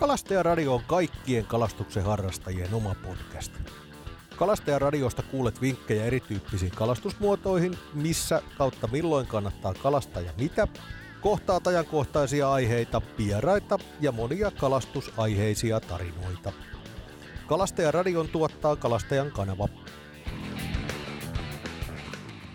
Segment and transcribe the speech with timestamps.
[0.00, 3.52] Kalastajaradio on kaikkien kalastuksen harrastajien oma podcast.
[4.36, 10.68] Kalastajaradiosta kuulet vinkkejä erityyppisiin kalastusmuotoihin, missä kautta milloin kannattaa kalastaa ja mitä,
[11.20, 16.52] kohtaat ajankohtaisia aiheita, vieraita ja monia kalastusaiheisia tarinoita.
[17.46, 19.68] Kalastajaradion tuottaa Kalastajan kanava.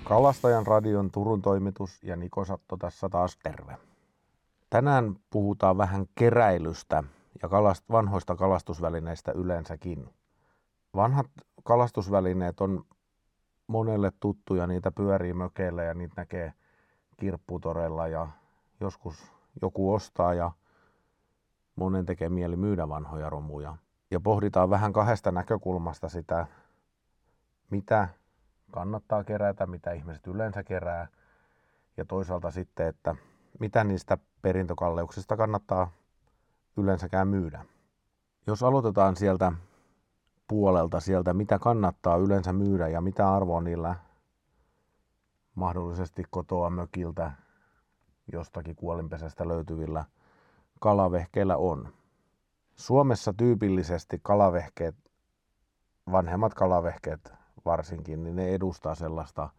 [0.03, 3.77] Kalastajan radion Turun toimitus ja Niko Satto tässä taas terve.
[4.69, 7.03] Tänään puhutaan vähän keräilystä
[7.45, 10.09] ja kalast- vanhoista kalastusvälineistä yleensäkin.
[10.95, 11.27] Vanhat
[11.63, 12.85] kalastusvälineet on
[13.67, 16.53] monelle tuttuja, niitä pyörii mökeillä ja niitä näkee
[17.17, 18.27] kirpputorella ja
[18.79, 20.51] joskus joku ostaa ja
[21.75, 23.77] monen tekee mieli myydä vanhoja romuja.
[24.11, 26.47] Ja pohditaan vähän kahdesta näkökulmasta sitä,
[27.69, 28.07] mitä
[28.71, 31.07] kannattaa kerätä, mitä ihmiset yleensä kerää
[31.97, 33.15] ja toisaalta sitten, että
[33.59, 35.91] mitä niistä perintökalleuksista kannattaa
[36.77, 37.65] yleensäkään myydä.
[38.47, 39.51] Jos aloitetaan sieltä
[40.47, 43.95] puolelta, sieltä mitä kannattaa yleensä myydä ja mitä arvoa niillä
[45.55, 47.31] mahdollisesti kotoa mökiltä
[48.31, 50.05] jostakin kuolinpesästä löytyvillä
[50.79, 51.93] kalavehkeillä on.
[52.75, 54.95] Suomessa tyypillisesti kalavehkeet,
[56.11, 57.33] vanhemmat kalavehkeet
[57.65, 59.49] varsinkin, niin ne edustaa sellaista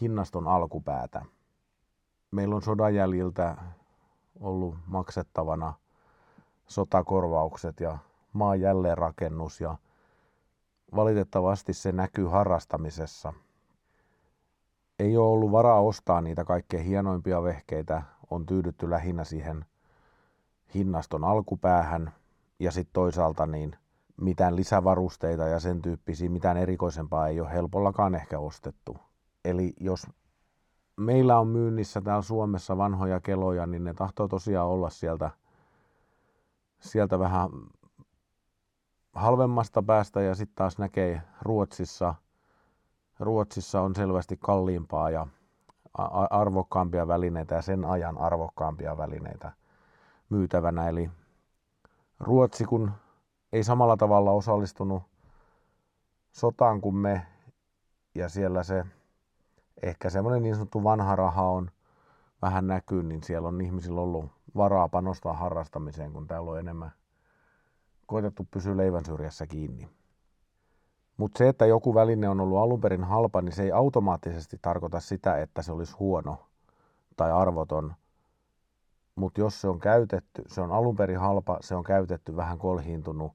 [0.00, 1.24] hinnaston alkupäätä.
[2.30, 3.56] Meillä on sodan jäljiltä
[4.40, 5.74] ollut maksettavana
[6.70, 7.98] sotakorvaukset ja
[8.32, 9.76] maan jälleenrakennus ja
[10.96, 13.32] valitettavasti se näkyy harrastamisessa.
[14.98, 19.64] Ei ole ollut varaa ostaa niitä kaikkein hienoimpia vehkeitä, on tyydytty lähinnä siihen
[20.74, 22.12] hinnaston alkupäähän
[22.58, 23.76] ja sitten toisaalta niin
[24.20, 28.96] mitään lisävarusteita ja sen tyyppisiä, mitään erikoisempaa ei ole helpollakaan ehkä ostettu.
[29.44, 30.06] Eli jos
[30.96, 35.30] meillä on myynnissä täällä Suomessa vanhoja keloja, niin ne tahtoo tosiaan olla sieltä,
[36.80, 37.50] sieltä vähän
[39.12, 42.14] halvemmasta päästä ja sitten taas näkee Ruotsissa,
[43.20, 45.26] Ruotsissa on selvästi kalliimpaa ja
[46.30, 49.52] arvokkaampia välineitä ja sen ajan arvokkaampia välineitä
[50.28, 50.88] myytävänä.
[50.88, 51.10] Eli
[52.20, 52.92] Ruotsi, kun
[53.52, 55.02] ei samalla tavalla osallistunut
[56.32, 57.26] sotaan kuin me,
[58.14, 58.84] ja siellä se
[59.82, 61.70] ehkä semmoinen niin sanottu vanha raha on
[62.42, 66.92] vähän näkyy, niin siellä on ihmisillä ollut varaa panostaa harrastamiseen, kun täällä on enemmän
[68.06, 69.88] koitettu pysyä leivän syrjässä kiinni.
[71.16, 75.00] Mutta se, että joku väline on ollut alun perin halpa, niin se ei automaattisesti tarkoita
[75.00, 76.38] sitä, että se olisi huono
[77.16, 77.94] tai arvoton.
[79.16, 83.32] Mutta jos se on käytetty, se on alun perin halpa, se on käytetty vähän kolhiintunut,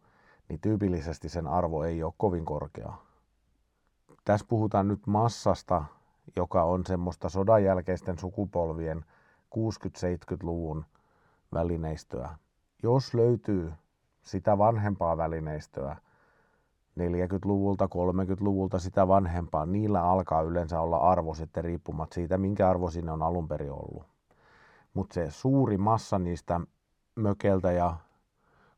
[0.50, 2.94] niin tyypillisesti sen arvo ei ole kovin korkea.
[4.26, 5.86] Tässä puhutaan nyt massasta,
[6.36, 9.06] joka on semmoista sodan jälkeisten sukupolvien
[9.56, 10.86] 60-70-luvun
[11.54, 12.30] välineistöä.
[12.84, 13.74] Jos löytyy
[14.24, 15.96] sitä vanhempaa välineistöä,
[17.00, 23.12] 40-luvulta, 30-luvulta sitä vanhempaa, niillä alkaa yleensä olla arvo sitten riippumatta siitä, minkä arvo sinne
[23.12, 24.04] on alun perin ollut.
[24.94, 26.62] Mutta se suuri massa niistä
[27.16, 27.96] mökeltä ja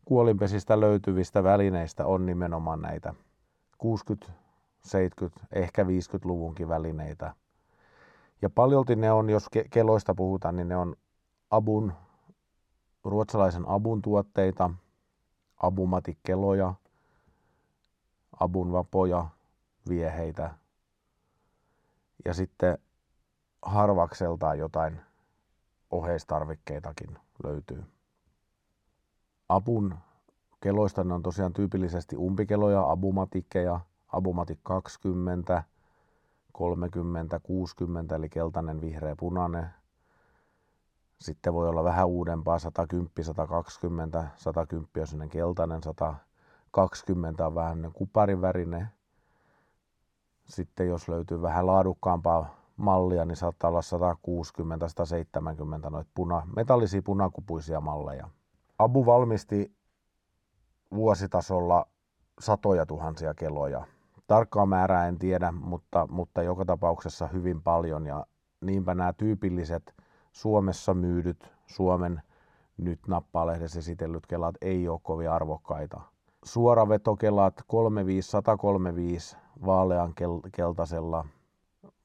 [0.05, 3.13] kuolinpesistä löytyvistä välineistä on nimenomaan näitä
[3.77, 4.31] 60,
[4.81, 7.35] 70, ehkä 50-luvunkin välineitä.
[8.41, 10.95] Ja paljolti ne on, jos keloista puhutaan, niin ne on
[11.51, 11.93] abun,
[13.03, 14.69] ruotsalaisen abun tuotteita,
[15.57, 16.73] abumatikkeloja,
[18.39, 19.27] abun vapoja,
[19.89, 20.55] vieheitä
[22.25, 22.77] ja sitten
[23.61, 25.01] harvakseltaan jotain
[25.91, 27.83] oheistarvikkeitakin löytyy.
[29.49, 29.95] Apun
[30.61, 35.63] keloista ne on tosiaan tyypillisesti umpikeloja, abumatikkeja, abumatik 20,
[36.51, 39.69] 30, 60 eli keltainen, vihreä, punainen.
[41.21, 48.41] Sitten voi olla vähän uudempaa 110, 120, 110 on sinne keltainen, 120 on vähän kuparin
[48.41, 48.87] värinen.
[50.45, 57.81] Sitten jos löytyy vähän laadukkaampaa mallia, niin saattaa olla 160, 170 noita puna, metallisia punakupuisia
[57.81, 58.29] malleja.
[58.79, 59.71] Abu valmisti
[60.91, 61.85] vuositasolla
[62.39, 63.85] satoja tuhansia keloja.
[64.27, 68.25] Tarkkaa määrää en tiedä, mutta, mutta joka tapauksessa hyvin paljon ja
[68.61, 69.95] niinpä nämä tyypilliset
[70.37, 72.21] Suomessa myydyt Suomen
[72.77, 76.01] nyt nappalehdessä esitellyt kelat ei ole kovin arvokkaita.
[76.43, 80.13] Suoravetokelat 35, 135 vaalean
[80.51, 81.25] keltaisella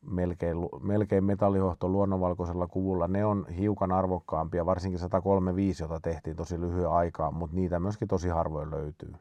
[0.02, 6.90] melkein, melkein metallihohto luonnonvalkoisella kuvulla, ne on hiukan arvokkaampia, varsinkin 135, jota tehtiin tosi lyhyen
[6.90, 9.12] aikaa, mutta niitä myöskin tosi harvoin löytyy.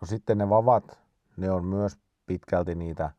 [0.00, 0.98] No sitten ne vavat,
[1.36, 3.10] ne on myös pitkälti niitä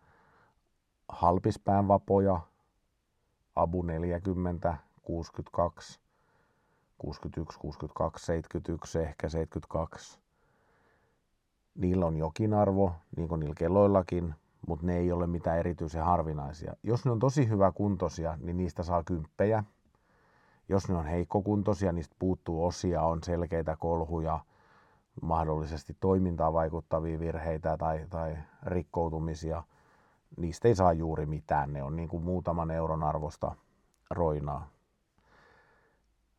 [1.10, 2.40] halpispään vapoja,
[3.56, 4.78] Abu 40,
[5.12, 6.00] 62,
[6.98, 10.20] 61, 62, 71, ehkä 72.
[11.76, 14.36] Niillä on jokin arvo, niin kuin niillä kelloillakin,
[14.68, 16.74] mutta ne ei ole mitään erityisen harvinaisia.
[16.84, 19.64] Jos ne on tosi hyvä kuntoisia, niin niistä saa kymppejä.
[20.70, 24.40] Jos ne on heikkokuntoisia, niistä puuttuu osia, on selkeitä kolhuja,
[25.22, 29.64] mahdollisesti toimintaan vaikuttavia virheitä tai, tai rikkoutumisia,
[30.38, 31.74] niistä ei saa juuri mitään.
[31.74, 33.56] Ne on niin kuin muutaman euron arvosta
[34.10, 34.70] roinaa.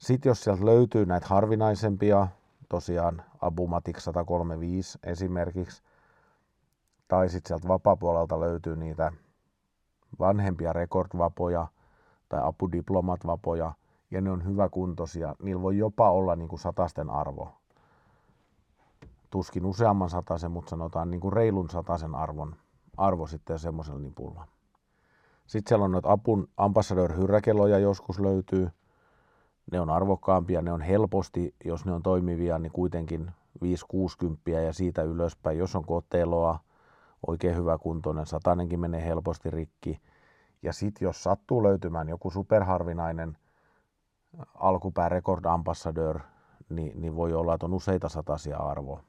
[0.03, 2.29] Sitten jos sieltä löytyy näitä harvinaisempia,
[2.69, 5.83] tosiaan Abumatic 135 esimerkiksi,
[7.09, 9.13] tai sitten sieltä vapapuolelta löytyy niitä
[10.19, 11.67] vanhempia rekordvapoja
[12.29, 13.73] tai apudiplomat-vapoja,
[14.11, 15.35] ja ne on hyväkuntoisia.
[15.43, 17.53] Niillä voi jopa olla niin kuin satasten arvo.
[19.31, 22.57] Tuskin useamman sataisen, mutta sanotaan niin kuin reilun sataisen arvon
[22.97, 24.47] arvo sitten semmoisella nipulla.
[25.47, 28.71] Sitten siellä on noita apun ambassador-hyräkeloja joskus löytyy.
[29.73, 33.31] Ne on arvokkaampia, ne on helposti, jos ne on toimivia, niin kuitenkin
[33.65, 35.59] 5-60 ja siitä ylöspäin.
[35.59, 36.59] Jos on koteloa,
[37.27, 40.01] oikein hyvä kuntoinen, satanenkin menee helposti rikki.
[40.63, 43.37] Ja sitten jos sattuu löytymään joku superharvinainen
[44.55, 46.21] alkupää record ambassador,
[46.69, 49.03] niin, niin voi olla, että on useita satasia arvoa.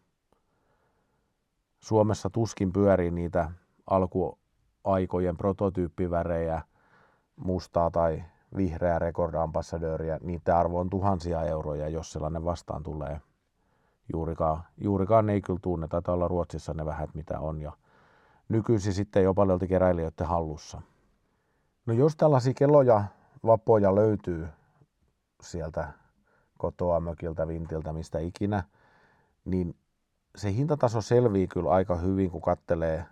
[1.80, 3.52] Suomessa tuskin pyörii niitä
[3.88, 6.62] alkuaikojen prototyyppivärejä,
[7.36, 8.24] mustaa tai
[8.58, 13.22] vihreää record ambassadöriä, niiden arvo on tuhansia euroja, jos sellainen vastaan tulee.
[14.14, 17.72] Juurikaan, juurikaan ne ei kyllä tunne, taitaa olla Ruotsissa ne vähät mitä on ja
[18.50, 20.82] nykyisin sitten jo paljon keräilijöiden hallussa.
[21.86, 23.04] No jos tällaisia keloja,
[23.46, 24.48] vapoja löytyy
[25.42, 25.88] sieltä
[26.58, 28.64] kotoa, mökiltä, vintiltä, mistä ikinä,
[29.46, 29.76] niin
[30.36, 33.06] se hintataso selvii kyllä aika hyvin, kun kattelee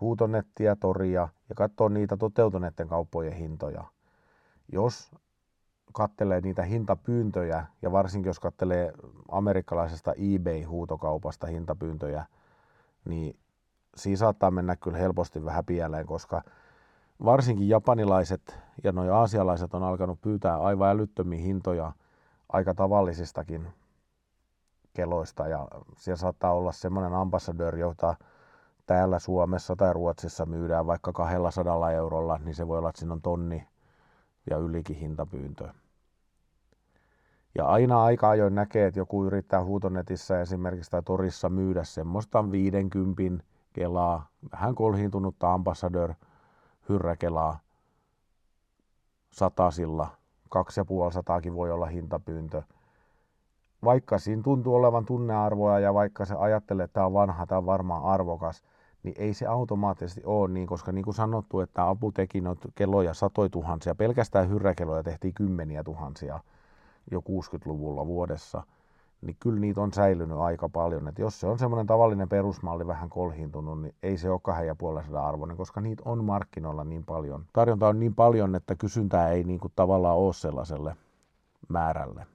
[0.00, 3.93] huutonettia, toria ja katsoo niitä toteutuneiden kauppojen hintoja.
[4.72, 5.10] Jos
[5.92, 8.92] kattelee niitä hintapyyntöjä ja varsinkin jos kattelee
[9.30, 12.26] amerikkalaisesta eBay-huutokaupasta hintapyyntöjä,
[13.04, 13.38] niin
[13.96, 16.42] siinä saattaa mennä kyllä helposti vähän pieleen, koska
[17.24, 21.92] varsinkin japanilaiset ja nuo aasialaiset on alkanut pyytää aivan älyttömiä hintoja
[22.48, 23.68] aika tavallisistakin
[24.94, 28.14] keloista ja siellä saattaa olla semmoinen ambassadör, jota
[28.86, 33.22] täällä Suomessa tai Ruotsissa myydään vaikka 200 eurolla, niin se voi olla, että siinä on
[33.22, 33.68] tonni
[34.50, 35.68] ja ylikin hintapyyntö.
[37.54, 43.44] Ja aina aika ajoin näkee, että joku yrittää huutonetissä esimerkiksi tai torissa myydä semmoista 50
[43.72, 46.14] kelaa, vähän kolhiintunutta ambassador
[46.88, 47.58] hyrräkelaa
[49.32, 50.08] satasilla,
[50.50, 52.62] kaksi ja puoli sataakin voi olla hintapyyntö.
[53.84, 57.66] Vaikka siinä tuntuu olevan tunnearvoa ja vaikka se ajattelee, että tämä on vanha, tämä on
[57.66, 58.62] varmaan arvokas,
[59.04, 63.14] niin ei se automaattisesti ole niin, koska niin kuin sanottu, että Apu teki noita kelloja
[63.14, 66.40] satoi tuhansia, pelkästään hyrräkelloja tehtiin kymmeniä tuhansia
[67.10, 68.62] jo 60-luvulla vuodessa,
[69.22, 71.08] niin kyllä niitä on säilynyt aika paljon.
[71.08, 74.74] Et jos se on semmoinen tavallinen perusmalli vähän kolhiintunut, niin ei se ole kahden ja
[74.74, 77.44] puolen arvoinen, koska niitä on markkinoilla niin paljon.
[77.52, 80.96] Tarjonta on niin paljon, että kysyntää ei niin kuin tavallaan ole sellaiselle
[81.68, 82.26] määrälle.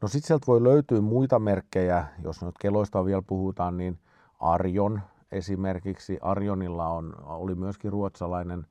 [0.00, 3.98] No sitten sieltä voi löytyä muita merkkejä, jos nyt keloista vielä puhutaan, niin
[4.40, 5.00] Arjon
[5.32, 6.18] esimerkiksi.
[6.22, 8.66] Arjonilla on, oli myöskin ruotsalainen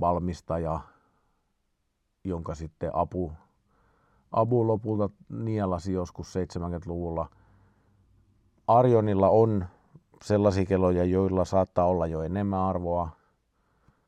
[0.00, 0.80] valmistaja,
[2.24, 3.32] jonka sitten Apu
[4.32, 7.26] Abu lopulta nielasi joskus 70-luvulla.
[8.66, 9.66] Arjonilla on
[10.22, 13.08] sellaisia keloja, joilla saattaa olla jo enemmän arvoa,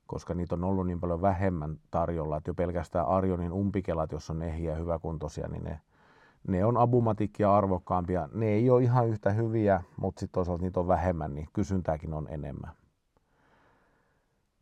[0.06, 4.42] koska niitä on ollut niin paljon vähemmän tarjolla, että jo pelkästään Arjonin umpikelat, jos on
[4.42, 5.80] ehjiä ja hyväkuntoisia, niin ne,
[6.48, 8.28] ne on abumatikkia arvokkaampia.
[8.32, 12.28] Ne ei ole ihan yhtä hyviä, mutta sitten toisaalta niitä on vähemmän, niin kysyntääkin on
[12.30, 12.72] enemmän.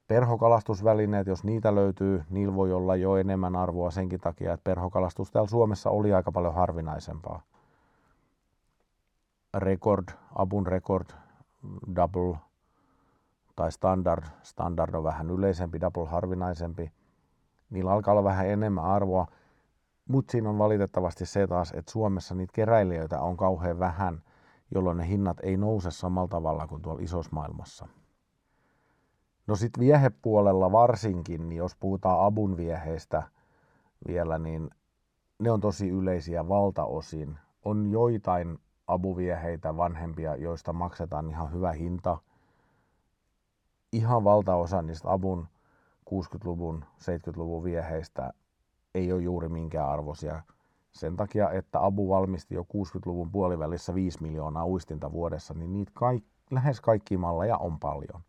[0.09, 5.49] Perhokalastusvälineet, jos niitä löytyy, niillä voi olla jo enemmän arvoa senkin takia, että perhokalastus täällä
[5.49, 7.43] Suomessa oli aika paljon harvinaisempaa.
[9.55, 11.07] Record, Abun Record,
[11.97, 12.39] Double
[13.57, 16.93] tai Standard, Standard on vähän yleisempi, Double harvinaisempi.
[17.71, 19.27] Niillä alkaa olla vähän enemmän arvoa,
[20.11, 24.23] mutta siinä on valitettavasti se taas, että Suomessa niitä keräilijöitä on kauhean vähän,
[24.75, 27.87] jolloin ne hinnat ei nouse samalla tavalla kuin tuolla isossa maailmassa.
[29.47, 33.23] No sitten viehepuolella varsinkin, niin jos puhutaan abun vieheistä
[34.09, 34.71] vielä, niin
[35.39, 37.39] ne on tosi yleisiä valtaosin.
[37.65, 42.19] On joitain abuvieheitä vanhempia, joista maksetaan ihan hyvä hinta.
[43.93, 45.49] Ihan valtaosa niistä abun
[46.11, 48.33] 60-luvun, 70-luvun vieheistä
[48.95, 50.43] ei ole juuri minkään arvoisia.
[50.93, 56.25] Sen takia, että Abu valmisti jo 60-luvun puolivälissä 5 miljoonaa uistinta vuodessa, niin niitä kaik,
[56.51, 58.23] lähes kaikki malleja on paljon.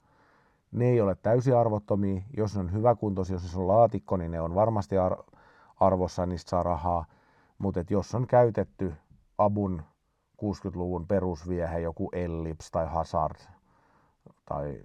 [0.71, 2.21] Ne ei ole täysin arvottomia.
[2.37, 5.23] Jos ne on hyväkuntoisia, jos se on laatikko, niin ne on varmasti ar-
[5.79, 7.05] arvossa, niistä saa rahaa.
[7.57, 8.93] Mutta jos on käytetty
[9.37, 9.81] Abun
[10.41, 13.37] 60-luvun perusviehe, joku Ellips tai Hazard
[14.45, 14.81] tai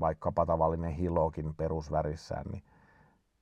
[0.00, 2.62] vaikkapa tavallinen Hilokin perusvärissään, niin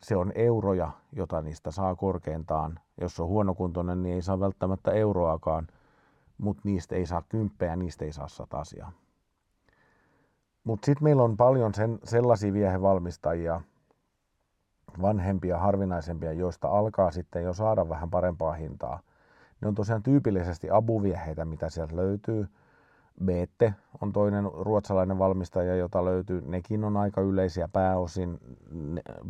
[0.03, 2.79] se on euroja, jota niistä saa korkeintaan.
[3.01, 5.67] Jos on huonokuntoinen, niin ei saa välttämättä euroakaan,
[6.39, 8.93] mutta niistä ei saa kymppejä, niistä ei saa satasia.
[10.65, 13.61] Mutta sitten meillä on paljon sen, sellaisia viehevalmistajia,
[15.03, 19.01] vanhempia, harvinaisempia, joista alkaa sitten jo saada vähän parempaa hintaa.
[19.61, 22.49] Ne on tosiaan tyypillisesti abuvieheitä, mitä sieltä löytyy.
[23.25, 26.43] Beette on toinen ruotsalainen valmistaja, jota löytyy.
[26.47, 28.39] Nekin on aika yleisiä pääosin.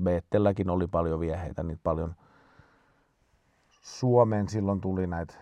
[0.03, 2.14] Beettelläkin oli paljon vieheitä, niitä paljon
[3.83, 5.35] Suomeen silloin tuli näitä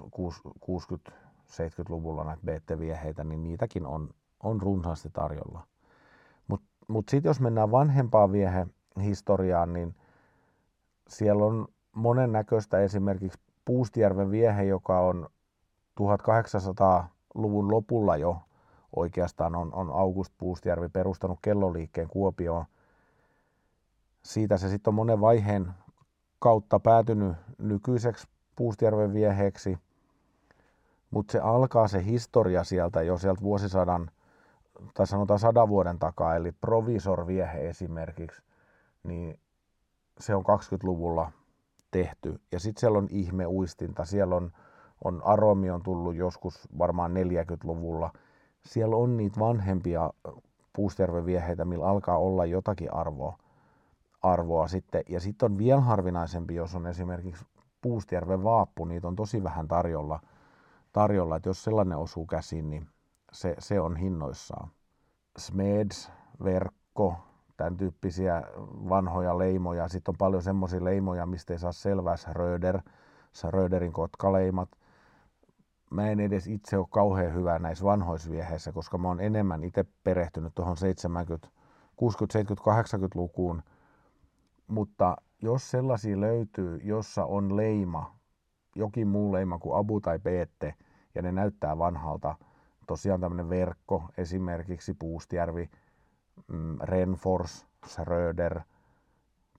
[0.00, 4.10] 60-70-luvulla näitä BT-vieheitä, niin niitäkin on,
[4.42, 5.66] on runsaasti tarjolla.
[6.48, 9.94] Mutta mut, mut sitten jos mennään vanhempaan viehehistoriaan, niin
[11.08, 15.28] siellä on monen näköistä esimerkiksi Puustijärven viehe, joka on
[16.00, 18.36] 1800-luvun lopulla jo
[18.96, 22.64] oikeastaan on, on August Puustijärvi perustanut kelloliikkeen Kuopioon.
[24.22, 25.72] Siitä se sitten on monen vaiheen
[26.38, 29.78] kautta päätynyt nykyiseksi Puustijärven vieheeksi,
[31.10, 34.10] mutta se alkaa se historia sieltä jo sieltä vuosisadan
[34.94, 38.42] tai sanotaan sadan vuoden takaa, eli provisorviehe esimerkiksi,
[39.02, 39.40] niin
[40.20, 41.32] se on 20-luvulla
[41.90, 42.40] tehty.
[42.52, 44.52] Ja sitten siellä on ihmeuistinta, siellä on,
[45.04, 48.10] on aromi on tullut joskus varmaan 40-luvulla.
[48.64, 50.10] Siellä on niitä vanhempia
[50.72, 53.38] puustjärvevieheitä, millä alkaa olla jotakin arvoa,
[54.22, 55.02] arvoa sitten.
[55.08, 57.44] Ja sitten on vielä harvinaisempi, jos on esimerkiksi
[57.82, 60.20] Puustjärven vaappu, niitä on tosi vähän tarjolla,
[60.92, 62.88] tarjolla että jos sellainen osuu käsiin, niin
[63.32, 64.70] se, se on hinnoissaan.
[65.38, 66.10] Smeds,
[66.44, 67.14] verkko,
[67.56, 68.42] tämän tyyppisiä
[68.88, 69.88] vanhoja leimoja.
[69.88, 72.80] Sitten on paljon semmoisia leimoja, mistä ei saa selvää Schröder,
[73.34, 74.68] Schröderin kotkaleimat.
[75.90, 80.54] Mä en edes itse ole kauhean hyvä näissä vanhoisvieheissä, koska mä oon enemmän itse perehtynyt
[80.54, 81.48] tuohon 70,
[81.96, 83.62] 60, 70, 80-lukuun.
[84.66, 88.14] Mutta jos sellaisia löytyy, jossa on leima,
[88.74, 90.74] jokin muu leima kuin Abu tai Peette,
[91.14, 92.34] ja ne näyttää vanhalta,
[92.86, 95.70] tosiaan tämmöinen verkko, esimerkiksi Puustjärvi,
[96.48, 98.60] mm, Renfors, Schröder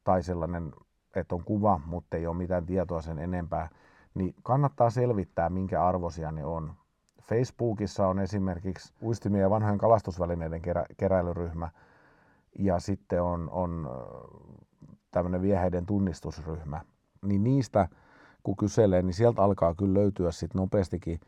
[0.03, 0.71] tai sellainen,
[1.15, 3.69] että on kuva, mutta ei ole mitään tietoa sen enempää,
[4.13, 6.73] niin kannattaa selvittää, minkä arvoisia ne on.
[7.21, 11.69] Facebookissa on esimerkiksi uistimien ja vanhojen kalastusvälineiden kerä, keräilyryhmä,
[12.59, 13.89] ja sitten on, on
[15.11, 16.81] tämmöinen vieheiden tunnistusryhmä.
[17.21, 17.87] Niin niistä,
[18.43, 21.19] kun kyselee, niin sieltä alkaa kyllä löytyä sitten nopeastikin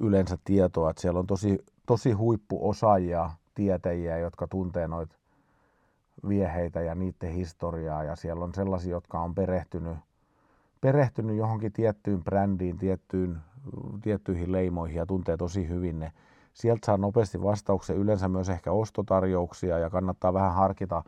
[0.00, 5.16] yleensä tietoa, että siellä on tosi, tosi huippuosaajia, tietäjiä, jotka tuntee noita
[6.28, 8.04] vieheitä ja niiden historiaa.
[8.04, 9.98] Ja siellä on sellaisia, jotka on perehtynyt,
[10.80, 13.38] perehtynyt johonkin tiettyyn brändiin, tiettyyn,
[14.02, 16.12] tiettyihin leimoihin ja tuntee tosi hyvin ne.
[16.52, 21.02] Sieltä saa nopeasti vastauksia, yleensä myös ehkä ostotarjouksia ja kannattaa vähän harkita,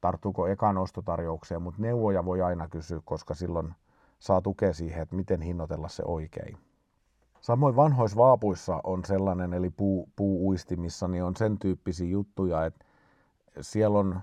[0.00, 3.74] tarttuuko ekan ostotarjoukseen, mutta neuvoja voi aina kysyä, koska silloin
[4.18, 6.56] saa tukea siihen, että miten hinnoitella se oikein.
[7.40, 12.84] Samoin vanhoisvaapuissa on sellainen, eli puu, puuuistimissa, niin on sen tyyppisiä juttuja, että
[13.60, 14.20] siellä on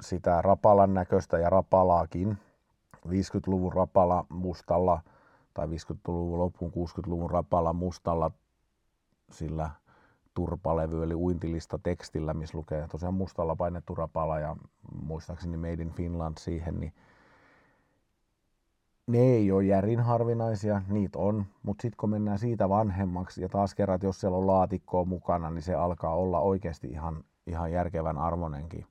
[0.00, 2.38] sitä rapalan näköistä ja rapalaakin.
[3.08, 5.00] 50-luvun rapala mustalla
[5.54, 8.30] tai 50-luvun loppuun 60-luvun rapala mustalla
[9.30, 9.70] sillä
[10.34, 14.56] turpalevy eli uintilista tekstillä, missä lukee tosiaan mustalla painettu rapala ja
[15.02, 16.92] muistaakseni Made in Finland siihen, niin
[19.06, 23.74] ne ei ole järin harvinaisia, niitä on, mutta sitten kun mennään siitä vanhemmaksi ja taas
[23.74, 28.86] kerran, jos siellä on laatikkoa mukana, niin se alkaa olla oikeasti ihan, ihan järkevän arvonenkin.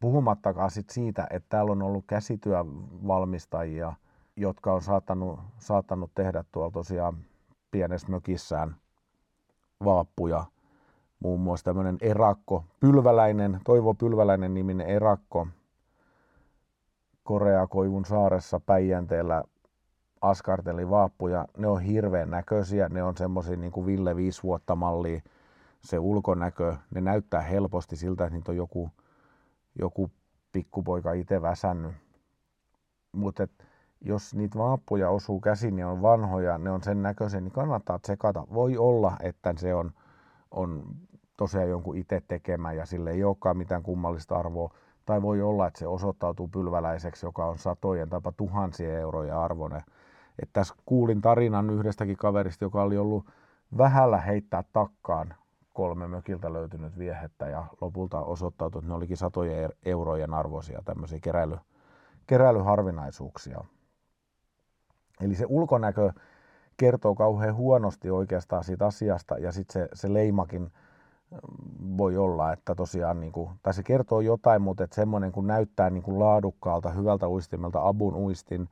[0.00, 3.92] Puhumattakaan sit siitä, että täällä on ollut käsityövalmistajia,
[4.36, 7.16] jotka on saattanut, saattanut tehdä tuolla tosiaan
[7.70, 8.76] pienessä mökissään
[9.84, 10.44] vaappuja.
[11.20, 15.46] Muun muassa tämmöinen erakko, pylväläinen, Toivo Pylväläinen niminen erakko,
[17.22, 19.44] Koreakoivun saaressa Päijänteellä
[20.20, 21.46] askarteli vaappuja.
[21.56, 25.20] Ne on hirveän näköisiä, ne on semmoisia niin kuin Ville viisi vuotta mallia,
[25.80, 28.90] se ulkonäkö, ne näyttää helposti siltä, että niitä on joku,
[29.80, 30.10] joku
[30.52, 31.92] pikkupoika itse väsännyt.
[33.12, 33.48] Mutta
[34.00, 38.46] jos niitä vaappuja osuu käsiin, ne on vanhoja, ne on sen näköisiä, niin kannattaa tsekata.
[38.54, 39.92] Voi olla, että se on,
[40.50, 40.84] on
[41.36, 44.74] tosiaan jonkun itse tekemä ja sille ei olekaan mitään kummallista arvoa
[45.06, 49.82] tai voi olla, että se osoittautuu pylväläiseksi, joka on satojen tai tuhansien euroja arvoinen.
[50.38, 53.26] Että tässä kuulin tarinan yhdestäkin kaverista, joka oli ollut
[53.78, 55.34] vähällä heittää takkaan
[55.72, 61.56] kolme mökiltä löytynyt viehettä ja lopulta osoittautui, että ne olikin satojen eurojen arvoisia tämmöisiä keräily,
[62.26, 63.64] keräilyharvinaisuuksia.
[65.20, 66.12] Eli se ulkonäkö
[66.76, 72.74] kertoo kauhean huonosti oikeastaan siitä asiasta ja sitten se, se leimakin mm, voi olla, että
[72.74, 76.90] tosiaan, niin kuin, tai se kertoo jotain, mutta että semmoinen kun näyttää niin kuin laadukkaalta,
[76.90, 78.68] hyvältä uistimelta, abun uistin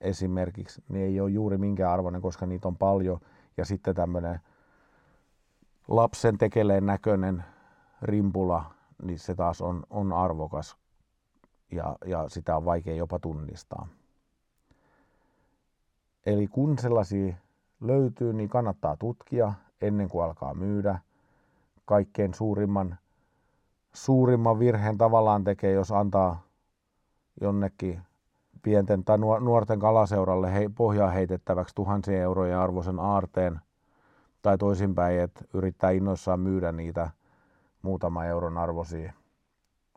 [0.00, 3.20] esimerkiksi, niin ei ole juuri minkään arvoinen, koska niitä on paljon.
[3.56, 4.40] Ja sitten tämmöinen
[5.88, 7.44] lapsen tekeleen näköinen
[8.02, 8.64] rimpula,
[9.02, 10.76] niin se taas on, on arvokas
[11.72, 13.88] ja, ja sitä on vaikea jopa tunnistaa.
[16.26, 17.34] Eli kun sellaisia
[17.80, 20.98] löytyy, niin kannattaa tutkia ennen kuin alkaa myydä.
[21.84, 22.98] Kaikkein suurimman,
[23.92, 26.42] suurimman virheen tavallaan tekee, jos antaa
[27.40, 28.00] jonnekin
[28.62, 33.60] pienten tai nuorten kalaseuralle pohjaa heitettäväksi tuhansien eurojen arvoisen aarteen
[34.44, 37.10] tai toisinpäin, että yrittää innoissaan myydä niitä
[37.82, 39.12] muutama euron arvoisia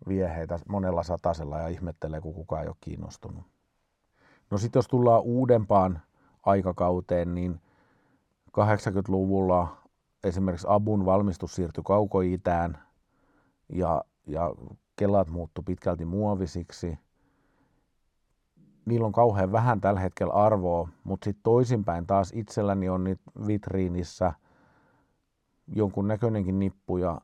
[0.07, 3.45] vieheitä monella satasella ja ihmettelee, kun kukaan ei ole kiinnostunut.
[4.51, 6.01] No sitten jos tullaan uudempaan
[6.45, 7.61] aikakauteen, niin
[8.49, 9.77] 80-luvulla
[10.23, 12.77] esimerkiksi Abun valmistus siirtyi kaukoitään
[13.69, 14.55] ja, ja
[14.95, 16.99] kelat muuttu pitkälti muovisiksi.
[18.87, 24.33] Niillä on kauhean vähän tällä hetkellä arvoa, mutta sitten toisinpäin taas itselläni on nyt vitriinissä
[25.75, 27.21] jonkun näköinenkin nippu ja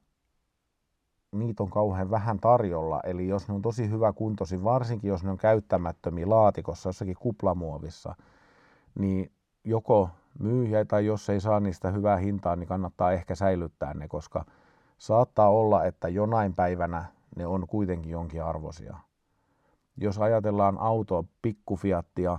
[1.32, 3.00] niitä on kauhean vähän tarjolla.
[3.04, 8.16] Eli jos ne on tosi hyvä kuntosi, varsinkin jos ne on käyttämättömiä laatikossa, jossakin kuplamuovissa,
[9.00, 9.32] niin
[9.64, 14.46] joko myyjä tai jos ei saa niistä hyvää hintaa, niin kannattaa ehkä säilyttää ne, koska
[14.98, 17.06] saattaa olla, että jonain päivänä
[17.36, 18.98] ne on kuitenkin jonkin arvoisia.
[19.98, 22.38] Jos ajatellaan autoa, pikkufiattia,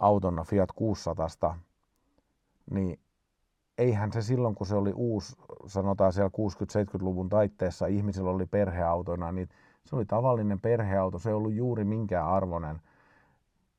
[0.00, 1.58] autona Fiat 600,
[2.70, 3.00] niin
[3.78, 5.36] eihän se silloin, kun se oli uusi,
[5.66, 6.30] sanotaan siellä
[6.98, 9.48] 60-70-luvun taitteessa, ihmisillä oli perheautoina, niin
[9.84, 12.80] se oli tavallinen perheauto, se ei ollut juuri minkään arvoinen.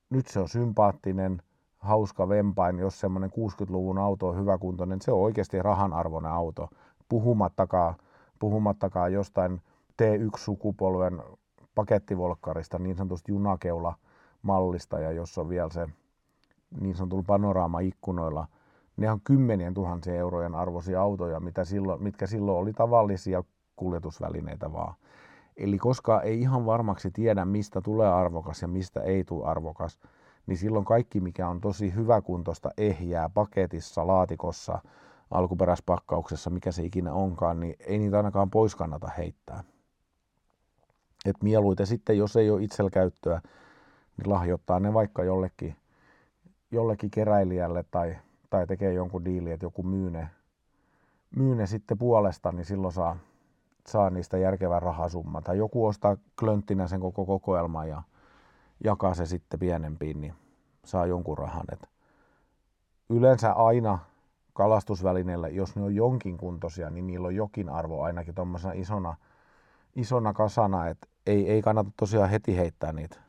[0.10, 1.42] Nyt se on sympaattinen,
[1.78, 6.70] hauska vempain, jos semmoinen 60-luvun auto on hyväkuntoinen, se on oikeasti rahan arvoinen auto.
[7.10, 7.96] Puhumattakaan,
[8.40, 9.62] puhumattakaan jostain
[10.02, 11.38] T1-sukupolven
[11.76, 15.88] pakettivolkkarista, niin sanotusta junakeula-mallista, ja jos on vielä se
[16.82, 18.48] niin sanotulla panoraama-ikkunoilla–
[18.98, 23.44] ne on kymmenien tuhansien eurojen arvoisia autoja, mitä silloin, mitkä silloin oli tavallisia
[23.76, 24.96] kuljetusvälineitä vaan.
[25.58, 30.00] Eli koska ei ihan varmaksi tiedä, mistä tulee arvokas ja mistä ei tule arvokas,
[30.48, 34.80] niin silloin kaikki, mikä on tosi hyväkuntoista, ehjää, paketissa, laatikossa,
[35.32, 39.64] alkuperäispakkauksessa, mikä se ikinä onkaan, niin ei niitä ainakaan pois kannata heittää.
[41.26, 43.42] Et mieluiten sitten, jos ei ole itsellä käyttöä,
[44.18, 45.76] niin lahjoittaa ne vaikka jollekin,
[46.72, 48.16] jollekin keräilijälle tai
[48.54, 50.30] tai tekee jonkun diili, että joku myy ne,
[51.36, 53.18] myy ne sitten puolesta, niin silloin saa,
[53.88, 55.42] saa niistä järkevän rahasumma.
[55.42, 58.02] Tai joku ostaa klönttinä sen koko kokoelman ja
[58.84, 60.34] jakaa se sitten pienempiin, niin
[60.86, 61.66] saa jonkun rahan.
[61.72, 61.90] Et
[63.10, 64.00] yleensä aina
[64.54, 69.16] kalastusvälineillä, jos ne on jonkin kuntoisia, niin niillä on jokin arvo ainakin tuommoisena isona,
[69.96, 73.24] isona kasana, että ei, ei kannata tosiaan heti heittää niitä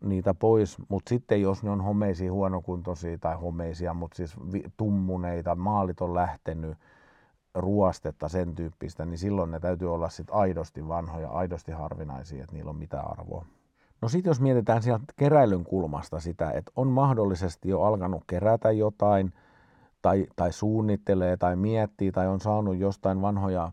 [0.00, 4.36] niitä pois, mutta sitten jos ne on homeisia, huonokuntoisia tai homeisia, mutta siis
[4.76, 6.78] tummuneita, maalit on lähtenyt,
[7.56, 12.70] ruostetta, sen tyyppistä, niin silloin ne täytyy olla sit aidosti vanhoja, aidosti harvinaisia, että niillä
[12.70, 13.46] on mitään arvoa.
[14.02, 19.32] No sitten jos mietitään sieltä keräilyn kulmasta sitä, että on mahdollisesti jo alkanut kerätä jotain,
[20.02, 23.72] tai, tai suunnittelee tai miettii tai on saanut jostain vanhoja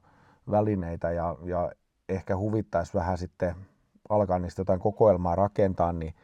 [0.52, 1.72] välineitä ja, ja
[2.10, 3.56] ehkä huvittaisi vähän sitten
[4.10, 6.16] alkaa niistä jotain kokoelmaa rakentaa, niin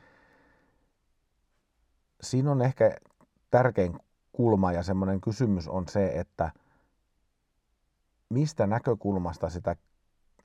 [2.21, 2.97] siinä on ehkä
[3.51, 3.99] tärkein
[4.31, 6.51] kulma ja semmoinen kysymys on se, että
[8.29, 9.75] mistä näkökulmasta sitä,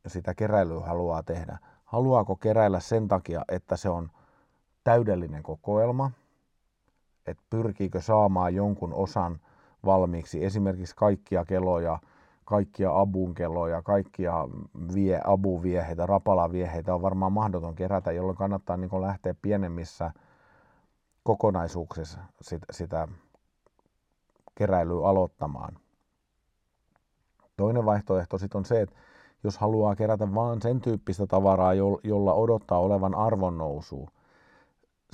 [0.07, 1.59] sitä keräilyä haluaa tehdä.
[1.85, 4.11] Haluaako keräillä sen takia, että se on
[4.85, 6.11] täydellinen kokoelma,
[7.27, 9.40] että pyrkiikö saamaan jonkun osan
[9.85, 11.99] valmiiksi, esimerkiksi kaikkia keloja–
[12.45, 14.49] kaikkia abunkeloja, kaikkia
[14.95, 20.11] vie, abuvieheitä, rapalavieheitä on varmaan mahdoton kerätä, jolloin kannattaa niin lähteä pienemmissä
[21.23, 23.09] kokonaisuuksissa sit, sitä
[24.55, 25.77] keräilyä aloittamaan.
[27.57, 28.97] Toinen vaihtoehto sitten on se, että
[29.45, 34.09] jos haluaa kerätä vain sen tyyppistä tavaraa, jolla odottaa olevan arvonnousu,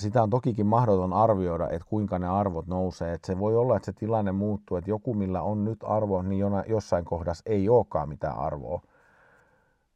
[0.01, 3.13] sitä on tokikin mahdoton arvioida, että kuinka ne arvot nousee.
[3.13, 6.45] Että se voi olla, että se tilanne muuttuu, että joku, millä on nyt arvo, niin
[6.67, 8.83] jossain kohdassa ei olekaan mitään arvoa.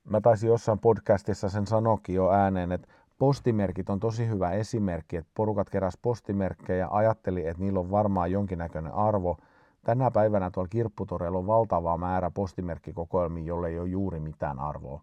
[0.04, 2.88] Mä taisin jossain podcastissa sen sanokin jo ääneen, että
[3.18, 8.32] postimerkit on tosi hyvä esimerkki, että porukat keräs postimerkkejä ja ajatteli, että niillä on varmaan
[8.32, 9.36] jonkinnäköinen arvo.
[9.84, 15.00] Tänä päivänä tuolla kirpputoreilla on valtava määrä postimerkkikokoelmia, jolle ei ole juuri mitään arvoa.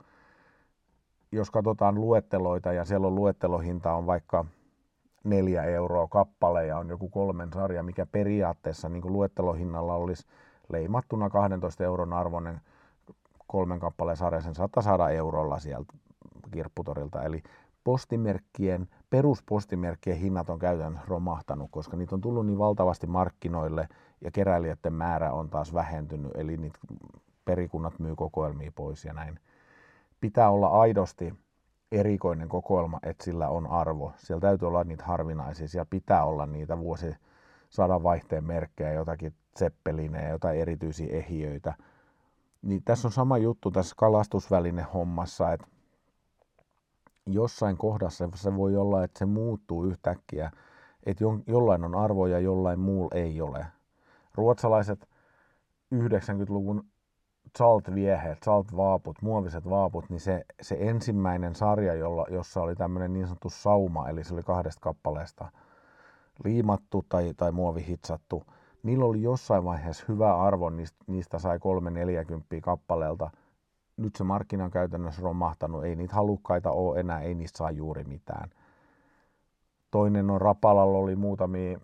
[1.32, 4.46] Jos katsotaan luetteloita ja siellä on luettelohinta on vaikka
[5.24, 10.28] neljä euroa kappale ja on joku kolmen sarja, mikä periaatteessa niin kuin luettelohinnalla olisi
[10.70, 12.62] leimattuna 12 euron arvoinen
[13.48, 15.94] kolmen kappaleen sarja, sen saattaa saada eurolla sieltä
[16.52, 17.24] kirpputorilta.
[17.24, 17.44] Eli
[17.84, 23.88] postimerkkien, peruspostimerkkien hinnat on käytännössä romahtanut, koska niitä on tullut niin valtavasti markkinoille
[24.22, 26.80] ja keräilijöiden määrä on taas vähentynyt, eli niitä
[27.46, 29.40] perikunnat myy kokoelmia pois ja näin.
[30.20, 31.34] Pitää olla aidosti
[31.92, 34.14] erikoinen kokoelma, että sillä on arvo.
[34.18, 37.16] Siellä täytyy olla niitä harvinaisia, siellä pitää olla niitä vuosi
[37.70, 41.74] sadan vaihteen merkkejä, jotakin tseppelinejä, jotain erityisiä ehiöitä.
[42.62, 45.68] Niin tässä on sama juttu tässä kalastusväline hommassa, että
[47.26, 50.52] jossain kohdassa se voi olla, että se muuttuu yhtäkkiä,
[51.06, 53.66] että jollain on arvo ja jollain muulla ei ole.
[54.36, 55.10] Ruotsalaiset
[55.96, 56.84] 90-luvun
[57.58, 63.50] Salt-vieheet, Salt-vaaput, muoviset vaaput, niin se, se ensimmäinen sarja, jolla, jossa oli tämmöinen niin sanottu
[63.50, 65.52] sauma, eli se oli kahdesta kappaleesta
[66.44, 68.44] liimattu tai, tai muovihitsattu,
[68.84, 71.60] niillä oli jossain vaiheessa hyvä arvo, niistä, niistä sai 3-40
[72.62, 73.30] kappaleelta.
[73.98, 78.04] Nyt se markkina on käytännössä romahtanut, ei niitä halukkaita ole enää, ei niistä saa juuri
[78.04, 78.50] mitään.
[79.92, 81.80] Toinen on Rapalalla oli muutamia,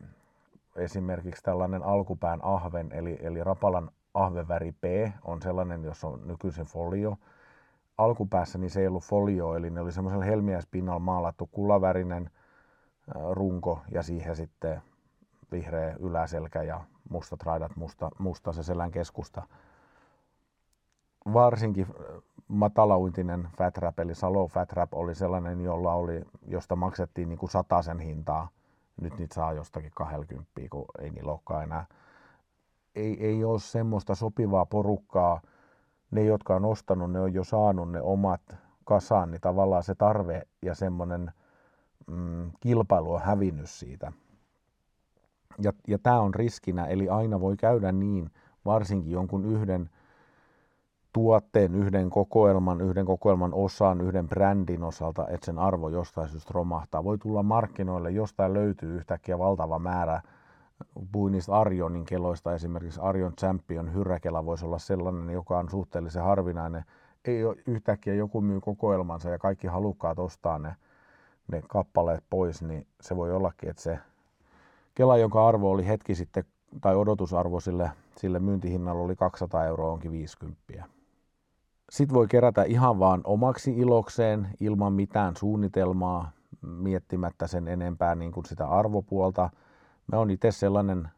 [0.76, 4.84] esimerkiksi tällainen alkupään ahven, eli, eli Rapalan ahveväri P
[5.24, 7.18] on sellainen, jossa on nykyisin folio.
[7.98, 12.30] Alkupäässä niin se ei ollut folio, eli ne oli semmoisella helmiäispinnalla maalattu kulavärinen
[13.32, 14.82] runko ja siihen sitten
[15.52, 19.44] vihreä yläselkä ja mustat raidat, musta, musta se selän keskusta.
[21.34, 21.88] Varsinkin
[22.48, 27.50] matalauintinen fat rap, eli Salo fat rap oli sellainen, jolla oli, josta maksettiin niin kuin
[27.82, 28.50] sen hintaa.
[29.02, 31.86] Nyt niitä saa jostakin 20, kun ei niillä olekaan enää
[32.98, 35.42] ei, ei ole semmoista sopivaa porukkaa.
[36.12, 38.42] Ne, jotka on ostanut, ne on jo saanut ne omat
[38.86, 41.32] kasaan, niin tavallaan se tarve ja semmoinen
[42.08, 44.12] mm, kilpailu on hävinnyt siitä.
[45.62, 48.32] Ja, ja tämä on riskinä, eli aina voi käydä niin,
[48.66, 49.90] varsinkin jonkun yhden
[51.14, 57.04] tuotteen, yhden kokoelman, yhden kokoelman osan, yhden brändin osalta, että sen arvo jostain syystä romahtaa.
[57.04, 60.22] Voi tulla markkinoille, jostain löytyy yhtäkkiä valtava määrä
[61.12, 66.86] puhuin niistä Arionin keloista, esimerkiksi Arion Champion hyräkela voisi olla sellainen, joka on suhteellisen harvinainen.
[67.26, 70.76] Ei ole yhtäkkiä joku myy kokoelmansa ja kaikki halukkaat ostaa ne,
[71.52, 74.00] ne kappaleet pois, niin se voi ollakin, että se
[74.96, 76.44] kela, jonka arvo oli hetki sitten,
[76.82, 80.64] tai odotusarvo sille, sille myyntihinnalla oli 200 euroa, onkin 50.
[81.90, 88.46] Sitten voi kerätä ihan vaan omaksi ilokseen, ilman mitään suunnitelmaa, miettimättä sen enempää niin kuin
[88.46, 89.50] sitä arvopuolta–
[90.08, 91.10] Mä oon itse sellainen,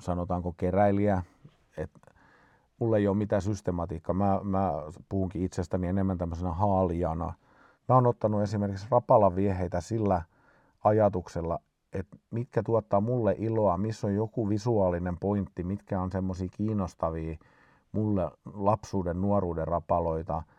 [0.00, 1.22] sanotaanko keräilijä,
[1.76, 2.00] että
[2.78, 4.14] mulla ei ole mitään systematiikkaa.
[4.14, 4.72] Mä, mä
[5.08, 7.34] puhunkin itsestäni enemmän tämmöisenä haalijana.
[7.88, 10.22] Mä oon ottanut esimerkiksi Rapalan vieheitä sillä
[10.84, 11.58] ajatuksella,
[11.92, 17.36] että mitkä tuottaa mulle iloa, missä on joku visuaalinen pointti, mitkä on semmoisia kiinnostavia
[17.92, 20.42] mulle lapsuuden, nuoruuden rapaloita–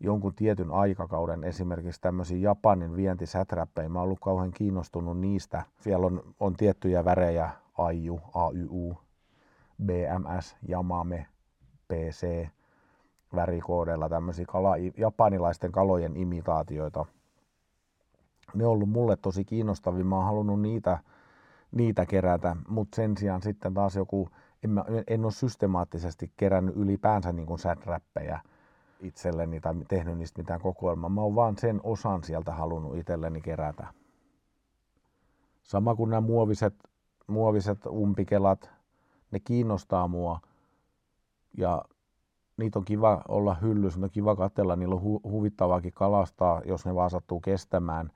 [0.00, 3.88] jonkun tietyn aikakauden, esimerkiksi tämmöisiä Japanin vientisäträppejä.
[3.88, 5.62] Mä oon ollut kauhean kiinnostunut niistä.
[5.80, 8.98] Siellä on, on tiettyjä värejä, AIU, AYU,
[9.84, 11.26] BMS, Yamame,
[11.88, 12.48] PC,
[13.34, 17.06] värikoodeilla tämmöisiä kala, japanilaisten kalojen imitaatioita.
[18.54, 20.04] Ne on ollut mulle tosi kiinnostavia.
[20.04, 20.98] Mä oon halunnut niitä,
[21.72, 24.28] niitä kerätä, mutta sen sijaan sitten taas joku,
[24.64, 28.40] en, mä, en ole systemaattisesti kerännyt ylipäänsä niin kuin säträppejä–
[29.00, 31.10] itselleni tai tehnyt niistä mitään kokoelmaa.
[31.10, 33.86] Mä oon vaan sen osan sieltä halunnut itselleni kerätä.
[35.62, 36.74] Sama kuin nämä muoviset,
[37.26, 38.70] muoviset umpikelat,
[39.30, 40.40] ne kiinnostaa mua
[41.56, 41.84] ja
[42.56, 46.94] niitä on kiva olla hyllyssä, on kiva katsella, niillä on hu- huvittavaakin kalastaa, jos ne
[46.94, 48.10] vaan sattuu kestämään.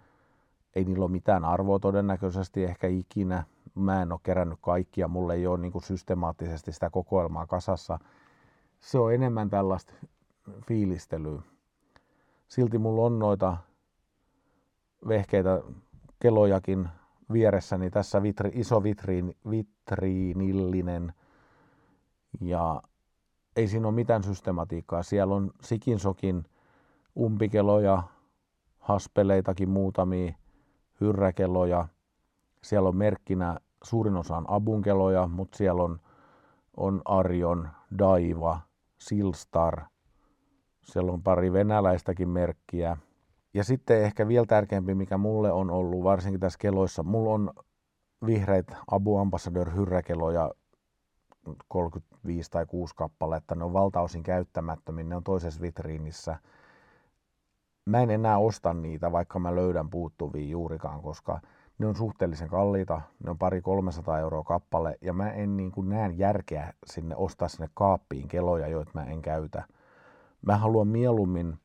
[0.76, 3.44] Ei niillä ole mitään arvoa todennäköisesti ehkä ikinä.
[3.74, 7.98] Mä en ole kerännyt kaikkia, mulle ei ole niin kuin systemaattisesti sitä kokoelmaa kasassa.
[8.80, 9.94] Se on enemmän tällaista
[10.66, 11.42] fiilistelyä.
[12.48, 13.56] Silti mulla on noita
[15.08, 15.62] vehkeitä,
[16.20, 16.88] kelojakin
[17.32, 17.90] vieressäni.
[17.90, 21.12] Tässä vitri, iso vitriin, vitriinillinen
[22.40, 22.82] ja
[23.56, 25.02] ei siinä ole mitään systematiikkaa.
[25.02, 26.44] Siellä on sikinsokin
[27.16, 28.02] umpikeloja,
[28.78, 30.34] haspeleitakin muutamia,
[31.00, 31.88] hyrräkeloja.
[32.62, 36.00] Siellä on merkkinä suurin osa on abunkeloja, mutta siellä on,
[36.76, 38.60] on Arjon, Daiva,
[38.98, 39.82] Silstar–
[40.82, 42.96] siellä on pari venäläistäkin merkkiä.
[43.54, 47.50] Ja sitten ehkä vielä tärkeämpi, mikä mulle on ollut, varsinkin tässä keloissa, mulla on
[48.26, 50.50] vihreät Abu Ambassador hyrräkeloja
[51.68, 53.54] 35 tai 6 kappaletta.
[53.54, 56.36] Ne on valtaosin käyttämättömiä, ne on toisessa vitriinissä.
[57.86, 61.40] Mä en enää osta niitä, vaikka mä löydän puuttuvia juurikaan, koska
[61.78, 65.88] ne on suhteellisen kalliita, ne on pari 300 euroa kappale, ja mä en niin kuin
[65.88, 69.64] näe järkeä sinne ostaa sinne kaappiin keloja, joita mä en käytä.
[70.46, 71.58] Mä haluan mieluummin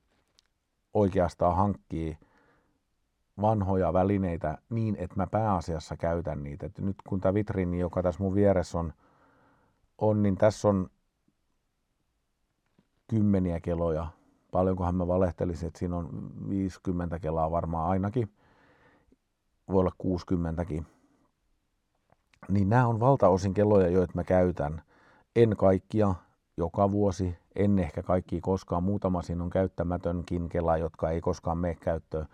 [0.93, 2.17] oikeastaan hankkia
[3.41, 6.65] vanhoja välineitä niin, että mä pääasiassa käytän niitä.
[6.65, 8.93] Et nyt kun tämä vitriini, joka tässä mun vieressä on,
[9.97, 10.89] on, niin tässä on
[13.07, 14.07] kymmeniä keloja.
[14.51, 18.31] Paljonkohan mä valehtelisin, että siinä on 50 kelaa varmaan ainakin.
[19.71, 20.83] Voi olla 60kin.
[22.49, 24.81] Niin nämä on valtaosin kelloja, joita mä käytän.
[25.35, 26.15] En kaikkia,
[26.57, 28.83] joka vuosi, en ehkä kaikki koskaan.
[28.83, 32.27] Muutama siinä on käyttämätönkin kela, jotka ei koskaan mene käyttöön.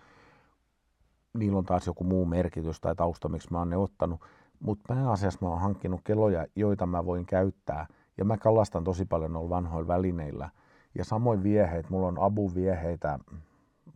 [1.34, 4.22] Niillä on taas joku muu merkitys tai tausta, miksi mä oon ne ottanut.
[4.60, 7.88] Mutta pääasiassa mä oon hankkinut keloja, joita mä voin käyttää.
[8.18, 10.50] Ja mä kalastan tosi paljon noilla vanhoilla välineillä.
[10.96, 13.20] Ja samoin vieheet, mulla on abuvieheitä,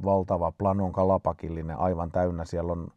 [0.04, 2.46] valtava planon kalapakillinen, aivan täynnä.
[2.46, 2.88] Siellä on,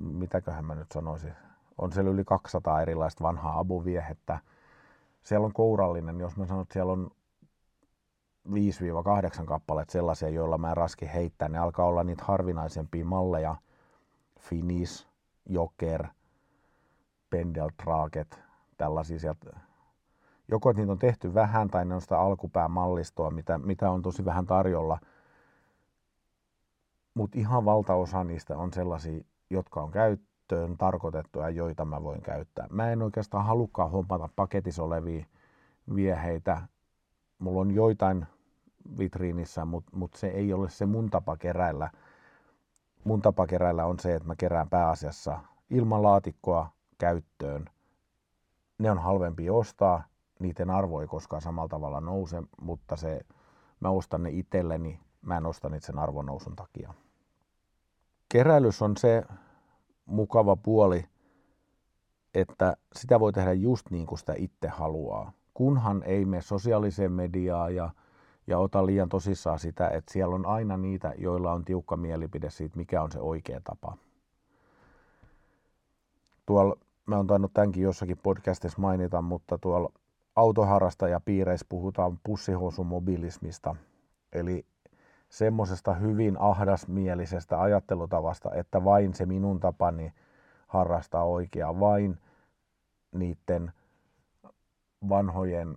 [0.00, 1.32] mitäköhän mä nyt sanoisin,
[1.78, 4.38] on siellä yli 200 erilaista vanhaa abuviehettä
[5.22, 7.10] siellä on kourallinen, jos mä sanon, että siellä on
[8.48, 11.48] 5-8 kappaletta sellaisia, joilla mä raski heittää.
[11.48, 13.56] Ne alkaa olla niitä harvinaisempia malleja.
[14.40, 15.08] Finis,
[15.48, 16.06] Joker,
[17.30, 18.40] Pendeltraget,
[18.76, 19.60] tällaisia sieltä.
[20.48, 24.46] Joko niitä on tehty vähän tai ne on sitä alkupäämallistoa, mitä, mitä on tosi vähän
[24.46, 24.98] tarjolla.
[27.14, 30.20] Mutta ihan valtaosa niistä on sellaisia, jotka on käyt,
[30.50, 32.66] käyttöön tarkoitettuja, joita mä voin käyttää.
[32.70, 35.24] Mä en oikeastaan halukkaan hommata paketissa olevia
[35.94, 36.62] vieheitä.
[37.38, 38.26] Mulla on joitain
[38.98, 41.90] vitriinissä, mutta mut se ei ole se mun tapa keräillä.
[43.04, 47.64] Mun tapa keräillä on se, että mä kerään pääasiassa ilman laatikkoa käyttöön.
[48.78, 50.04] Ne on halvempi ostaa,
[50.40, 53.20] niiden arvo ei koskaan samalla tavalla nouse, mutta se,
[53.80, 56.94] mä ostan ne itselleni, mä en osta niitä sen arvonousun takia.
[58.28, 59.24] Keräilys on se
[60.10, 61.04] mukava puoli,
[62.34, 65.32] että sitä voi tehdä just niin kuin sitä itse haluaa.
[65.54, 67.90] Kunhan ei mene sosiaaliseen mediaan ja,
[68.46, 72.76] ja ota liian tosissaan sitä, että siellä on aina niitä, joilla on tiukka mielipide siitä,
[72.76, 73.96] mikä on se oikea tapa.
[76.46, 79.92] Tuolla, mä oon tainnut tämänkin jossakin podcastissa mainita, mutta tuolla
[80.36, 83.76] autoharrastajapiireissä puhutaan pussihousumobilismista.
[84.32, 84.66] Eli
[85.30, 90.12] semmoisesta hyvin ahdasmielisestä ajattelutavasta, että vain se minun tapani
[90.66, 92.18] harrastaa oikeaa, vain
[93.12, 93.72] niiden
[95.08, 95.76] vanhojen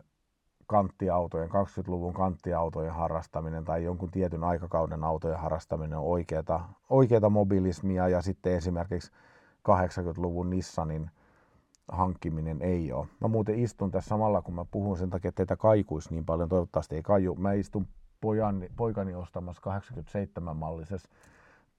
[0.68, 8.22] kanttiautojen, 20-luvun kanttiautojen harrastaminen tai jonkun tietyn aikakauden autojen harrastaminen on oikeata, oikeata mobilismia ja
[8.22, 9.12] sitten esimerkiksi
[9.70, 11.12] 80-luvun Nissanin
[11.92, 13.08] hankkiminen ei ole.
[13.22, 16.50] Mä muuten istun tässä samalla, kun mä puhun sen takia, että teitä kaikuisi niin paljon,
[16.50, 17.36] toivottavasti ei kaju.
[17.36, 17.88] Mä istun
[18.24, 21.10] pojani, poikani ostamassa 87-mallisessa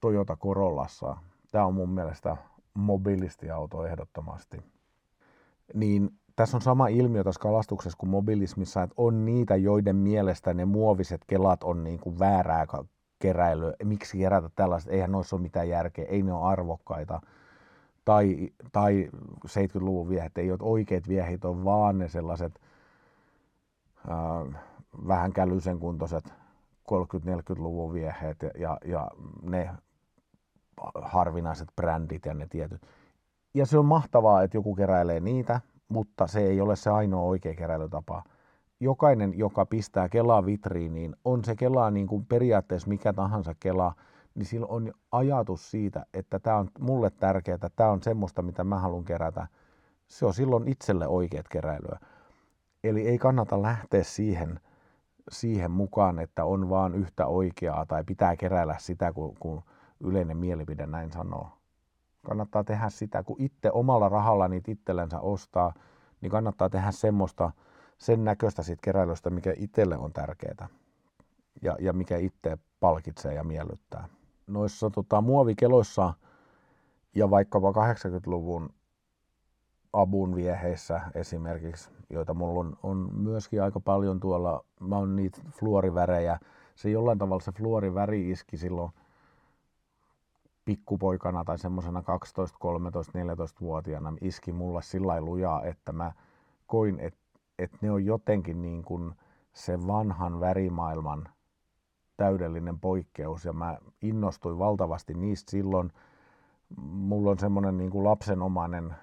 [0.01, 1.17] Toyota Corollassa.
[1.53, 2.37] Tämä on mun mielestä
[2.75, 4.63] mobilistiauto ehdottomasti.
[5.75, 10.65] Niin tässä on sama ilmiö tässä kalastuksessa kuin mobilismissa, että on niitä, joiden mielestä ne
[10.65, 12.67] muoviset kelat on niin kuin väärää
[13.19, 13.73] keräilyä.
[13.85, 14.93] Miksi kerätä tällaiset?
[14.93, 17.21] Eihän noissa ole mitään järkeä, ei ne ole arvokkaita.
[18.05, 19.11] Tai, tai
[19.47, 22.61] 70-luvun viehet, ei ole oikeat viehit, on vaan ne sellaiset
[24.09, 24.63] äh,
[25.09, 26.35] vähän kälyisen kuntoiset
[26.93, 29.11] 30-40-luvun vieheet ja, ja, ja
[29.43, 29.71] ne
[31.03, 32.83] harvinaiset brändit ja ne tietyt.
[33.55, 37.55] Ja se on mahtavaa, että joku keräilee niitä, mutta se ei ole se ainoa oikea
[37.55, 38.23] keräilytapa.
[38.81, 43.95] Jokainen, joka pistää Kelaa vitriiniin, on se Kelaa niin kuin periaatteessa mikä tahansa Kela,
[44.35, 48.79] niin sillä on ajatus siitä, että tämä on mulle tärkeää, tämä on semmoista, mitä mä
[48.79, 49.47] haluan kerätä.
[50.07, 51.99] Se on silloin itselle oikeat keräilyä.
[52.85, 54.61] Eli ei kannata lähteä siihen,
[55.31, 59.63] siihen mukaan, että on vaan yhtä oikeaa tai pitää keräillä sitä, kun, kun
[60.01, 61.49] yleinen mielipide näin sanoo.
[62.23, 65.75] Kannattaa tehdä sitä, kun itse omalla rahalla niitä itsellensä ostaa,
[66.21, 67.51] niin kannattaa tehdä semmoista,
[67.99, 70.69] sen näköistä siitä keräilystä, mikä itselle on tärkeää
[71.63, 74.09] ja, ja mikä itse palkitsee ja miellyttää.
[74.47, 76.15] Noissa tota, muovikeloissa
[77.15, 78.71] ja vaikkapa 80-luvun
[79.95, 86.39] abun vieheissä esimerkiksi, joita mulla on, on myöskin aika paljon tuolla, mä oon niitä fluorivärejä.
[86.75, 88.93] Se jollain tavalla se fluoriväri iski silloin
[90.65, 96.13] pikkupoikana tai semmoisena 12, 13, 14-vuotiaana iski mulla sillä lujaa, että mä
[96.67, 97.21] koin, että,
[97.59, 99.15] että ne on jotenkin niin kuin
[99.53, 101.29] se vanhan värimaailman
[102.17, 105.93] täydellinen poikkeus ja mä innostuin valtavasti niistä silloin.
[106.81, 108.95] Mulla on semmoinen niin kuin lapsenomainen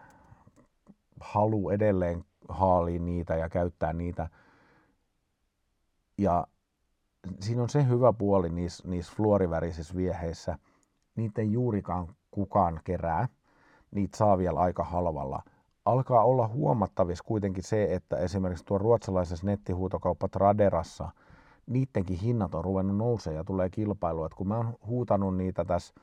[1.22, 4.30] halu edelleen haalia niitä ja käyttää niitä.
[6.18, 6.48] Ja
[7.40, 10.58] siinä on se hyvä puoli niissä, niissä fluorivärisissä vieheissä,
[11.16, 13.28] niitä ei juurikaan kukaan kerää.
[13.92, 15.44] Niitä saa vielä aika halvalla.
[15.86, 21.10] Alkaa olla huomattavissa kuitenkin se, että esimerkiksi tuo ruotsalaisessa nettihuutokauppa Traderassa,
[21.68, 24.26] niidenkin hinnat on ruvennut nousemaan ja tulee kilpailua.
[24.26, 25.94] Et kun mä oon huutanut niitä tässä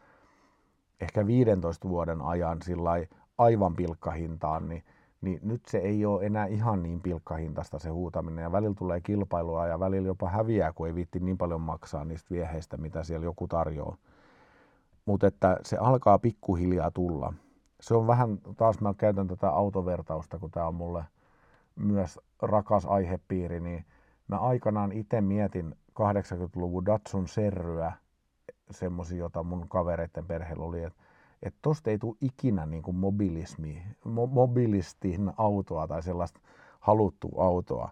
[1.01, 2.91] ehkä 15 vuoden ajan sillä
[3.39, 4.85] aivan pilkkahintaan, niin,
[5.21, 9.67] niin nyt se ei ole enää ihan niin pilkkahintasta se huutaminen ja välillä tulee kilpailua
[9.67, 13.49] ja välillä jopa häviää, kun ei viitti niin paljon maksaa niistä vieheistä, mitä siellä joku
[13.49, 13.97] tarjoaa.
[15.07, 17.33] Mutta että se alkaa pikkuhiljaa tulla.
[17.81, 21.05] Se on vähän, taas mä käytän tätä autovertausta, kun tämä on mulle
[21.77, 23.85] myös rakas aihepiiri, niin
[24.29, 27.93] mä aikanaan itse mietin 80-luvun Datsun Serryä,
[28.71, 31.03] semmoisia, jota mun kavereiden perheellä oli, että
[31.43, 36.41] että tosta ei tule ikinä niin kuin mobilismi, mo, mobilistin autoa tai sellaista
[36.81, 37.91] haluttua autoa.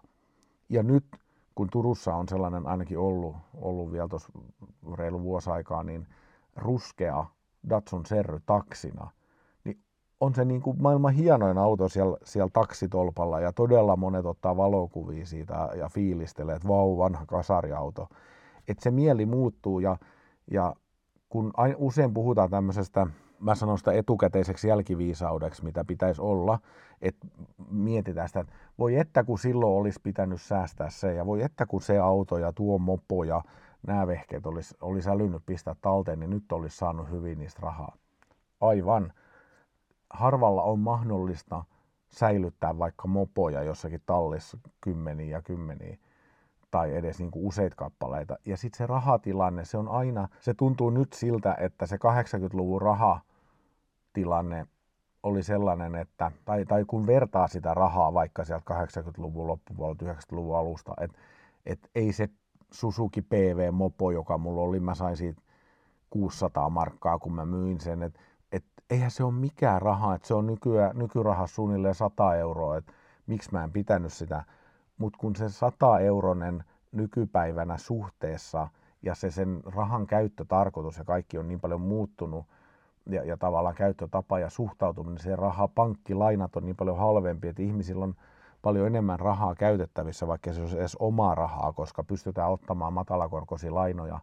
[0.69, 1.05] Ja nyt
[1.55, 4.29] kun Turussa on sellainen ainakin ollut, ollut vielä tuossa
[4.93, 6.07] reilu vuosi aikaa, niin
[6.55, 7.25] ruskea
[7.69, 9.09] Datsun Serry taksina,
[9.63, 9.79] niin
[10.19, 15.25] on se niin kuin maailman hienoin auto siellä, siellä taksitolpalla ja todella monet ottaa valokuvia
[15.25, 18.09] siitä ja fiilistelee, että vau, vanha kasariauto.
[18.67, 19.97] Että se mieli muuttuu ja,
[20.51, 20.75] ja
[21.29, 23.07] kun usein puhutaan tämmöisestä
[23.39, 26.59] mä sanon sitä etukäteiseksi jälkiviisaudeksi, mitä pitäisi olla,
[27.01, 27.27] että
[27.69, 31.81] mietitään sitä, että voi että kun silloin olisi pitänyt säästää se, ja voi että kun
[31.81, 33.41] se auto ja tuo mopo ja
[33.87, 37.95] nämä vehkeet olisi, olisi älynyt pistää talteen, niin nyt olisi saanut hyvin niistä rahaa.
[38.61, 39.13] Aivan.
[40.09, 41.63] Harvalla on mahdollista
[42.09, 45.97] säilyttää vaikka mopoja jossakin tallissa kymmeniä ja kymmeniä
[46.71, 48.37] tai edes niin useita kappaleita.
[48.45, 52.81] Ja sitten se rahatilanne, se on aina, se tuntuu nyt siltä, että se 80-luvun
[54.17, 54.67] rahatilanne
[55.23, 60.93] oli sellainen, että, tai, tai kun vertaa sitä rahaa vaikka sieltä 80-luvun loppupuolelta 90-luvun alusta,
[61.01, 61.17] että
[61.65, 62.29] et ei se
[62.71, 65.41] Suzuki PV-mopo, joka mulla oli, mä sain siitä
[66.09, 68.19] 600 markkaa, kun mä myin sen, että
[68.51, 72.93] et eihän se ole mikään raha, että se on nykyä, nykyraha suunnilleen 100 euroa, että
[73.27, 74.43] miksi mä en pitänyt sitä.
[74.97, 78.67] Mutta kun se 100 euronen nykypäivänä suhteessa
[79.01, 82.45] ja se sen rahan käyttötarkoitus ja kaikki on niin paljon muuttunut
[83.09, 88.03] ja, ja tavallaan käyttötapa ja suhtautuminen se raha, pankkilainat on niin paljon halvempi, että ihmisillä
[88.03, 88.15] on
[88.61, 94.19] paljon enemmän rahaa käytettävissä, vaikka se olisi edes omaa rahaa, koska pystytään ottamaan matalakorkoisia lainoja.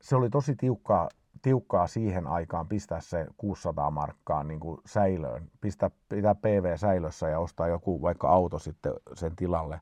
[0.00, 1.08] Se oli tosi tiukkaa
[1.42, 7.38] tiukkaa siihen aikaan pistää se 600 markkaa niin kuin säilöön, pistää, pitää PV säilössä ja
[7.38, 9.80] ostaa joku vaikka auto sitten sen tilalle.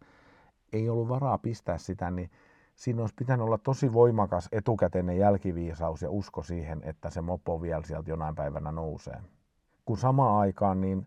[0.72, 2.30] Ei ollut varaa pistää sitä, niin
[2.74, 7.82] siinä olisi pitänyt olla tosi voimakas etukäteinen jälkiviisaus ja usko siihen, että se mopo vielä
[7.82, 9.20] sieltä jonain päivänä nousee.
[9.84, 11.06] Kun samaan aikaan niin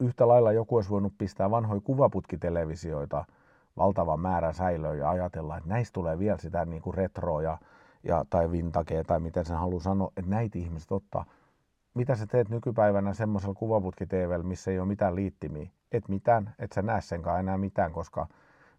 [0.00, 3.24] yhtä lailla joku olisi voinut pistää vanhoja kuvaputkitelevisioita
[3.76, 7.58] valtavan määrän säilöön ja ajatella, että näistä tulee vielä sitä niin kuin retroa ja
[8.02, 11.24] ja, tai vintage tai miten sen haluaa sanoa, että näitä ihmiset ottaa.
[11.94, 14.04] Mitä sä teet nykypäivänä semmoisella kuvaputki
[14.42, 15.70] missä ei ole mitään liittimiä?
[15.92, 18.26] Et mitään, et sä näe senkaan enää mitään, koska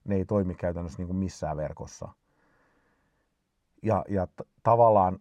[0.04, 2.10] ne ei toimi käytännössä niin kuin missään verkossa.
[3.84, 5.20] Ja, ja t- tavallaan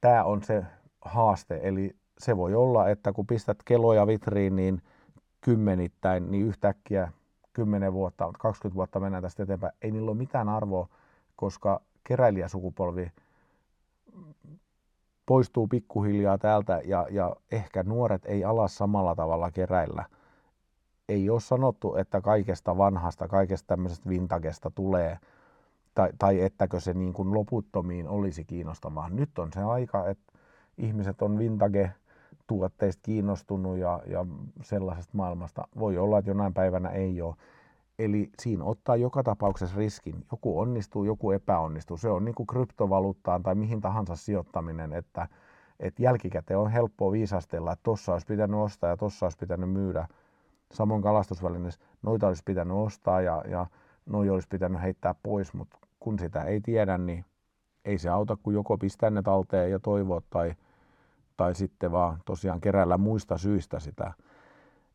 [0.00, 0.64] tämä on se
[1.00, 4.82] haaste, eli se voi olla, että kun pistät keloja vitriiniin
[5.40, 7.12] kymmenittäin, niin yhtäkkiä
[7.52, 10.88] 10 vuotta, 20 vuotta mennään tästä eteenpäin, ei niillä ole mitään arvoa,
[11.36, 13.12] koska keräilijäsukupolvi
[15.26, 20.04] poistuu pikkuhiljaa täältä ja, ja ehkä nuoret ei ala samalla tavalla keräillä.
[21.08, 25.18] Ei ole sanottu, että kaikesta vanhasta, kaikesta tämmöisestä vintagesta tulee,
[25.94, 29.08] tai, tai ettäkö se niin kuin loputtomiin olisi kiinnostavaa.
[29.08, 30.32] Nyt on se aika, että
[30.78, 31.92] ihmiset on vintage
[32.46, 34.26] tuotteista kiinnostunut ja, ja
[34.62, 35.68] sellaisesta maailmasta.
[35.78, 37.34] Voi olla, että jonain päivänä ei ole.
[37.98, 40.26] Eli siinä ottaa joka tapauksessa riskin.
[40.32, 41.96] Joku onnistuu, joku epäonnistuu.
[41.96, 45.28] Se on niin kuin kryptovaluuttaan tai mihin tahansa sijoittaminen, että,
[45.80, 50.08] että jälkikäteen on helppoa viisastella, että tuossa olisi pitänyt ostaa ja tuossa olisi pitänyt myydä.
[50.74, 53.66] Samoin kalastusvälineessä noita olisi pitänyt ostaa ja, ja
[54.06, 57.24] noi olisi pitänyt heittää pois, mutta kun sitä ei tiedä, niin
[57.84, 60.54] ei se auta, kun joko pistää ne talteen ja toivoa tai,
[61.36, 64.12] tai sitten vaan tosiaan keräillä muista syistä sitä.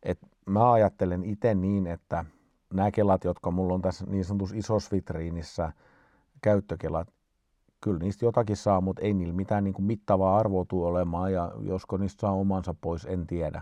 [0.03, 2.25] Et mä ajattelen itse niin, että
[2.73, 5.71] nämä kelat, jotka mulla on tässä niin sanotussa isossa vitriinissä,
[6.41, 7.07] käyttökelat,
[7.81, 11.51] kyllä niistä jotakin saa, mutta ei niillä mitään niin kuin mittavaa arvoa tule olemaan, ja
[11.61, 13.61] josko niistä saa omansa pois, en tiedä.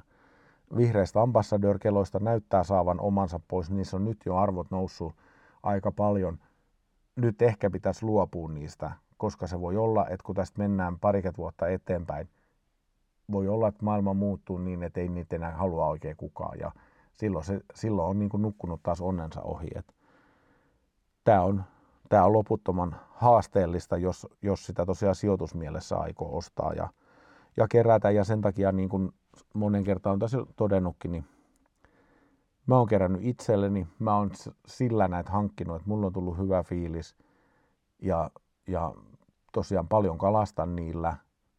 [0.76, 5.16] Vihreistä ambassadörkeloista näyttää saavan omansa pois, niissä on nyt jo arvot noussut
[5.64, 6.40] aika paljon.
[7.16, 11.68] Nyt ehkä pitäisi luopua niistä, koska se voi olla, että kun tästä mennään pariket vuotta
[11.68, 12.30] eteenpäin,
[13.32, 16.60] voi olla, että maailma muuttuu niin, että ei niitä enää halua oikein kukaan.
[16.60, 16.72] Ja
[17.14, 19.70] silloin, se, silloin on niin kuin nukkunut taas onnensa ohi.
[21.24, 21.64] Tämä on,
[22.10, 26.74] tämä on loputtoman haasteellista, jos, jos sitä tosiaan sijoitusmielessä aikoo ostaa.
[26.74, 26.90] Ja,
[27.58, 29.12] ja kerätä ja sen takia niin kuin
[29.54, 31.26] monen kertaan on tässä todennutkin, niin
[32.68, 34.32] mä oon kerännyt itselleni, mä oon
[34.68, 37.16] sillä näitä hankkinut, että mulla on tullut hyvä fiilis
[38.02, 38.32] ja,
[38.68, 38.94] ja
[39.54, 41.16] tosiaan paljon kalastan niillä.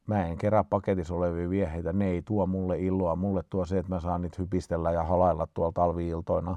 [0.07, 3.95] Mä en kerää paketissa olevia vieheitä, ne ei tuo mulle illoa, mulle tuo se, että
[3.95, 6.57] mä saan niitä hypistellä ja halailla tuolla talviiltoina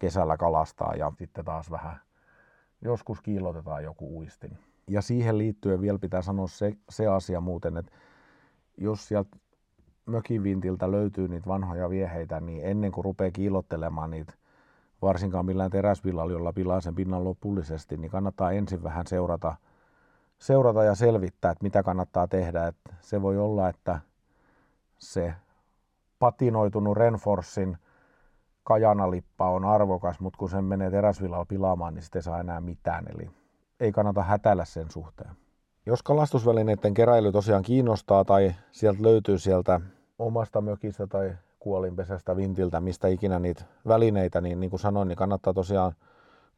[0.00, 2.00] kesällä kalastaa ja sitten taas vähän
[2.82, 4.58] joskus kiilotetaan joku uistin.
[4.88, 7.92] Ja siihen liittyen vielä pitää sanoa se, se asia muuten, että
[8.76, 9.36] jos sieltä
[10.08, 14.34] mökivintiltä löytyy niitä vanhoja vieheitä, niin ennen kuin rupeaa kiilottelemaan niitä,
[15.02, 19.56] varsinkaan millään teräsvillalla, jolla pilaa sen pinnan lopullisesti, niin kannattaa ensin vähän seurata,
[20.38, 22.66] seurata ja selvittää, että mitä kannattaa tehdä.
[22.66, 24.00] Että se voi olla, että
[24.98, 25.34] se
[26.18, 27.78] patinoitunut Renforsin
[28.64, 33.04] kajanalippa on arvokas, mutta kun sen menee teräsvillalla pilaamaan, niin sitten ei saa enää mitään.
[33.14, 33.30] Eli
[33.80, 35.30] ei kannata hätäillä sen suhteen.
[35.86, 39.80] Jos kalastusvälineiden keräily tosiaan kiinnostaa tai sieltä löytyy sieltä
[40.18, 45.54] omasta mökistä tai kuolinpesästä, vintiltä, mistä ikinä niitä välineitä, niin niin kuin sanoin, niin kannattaa
[45.54, 45.92] tosiaan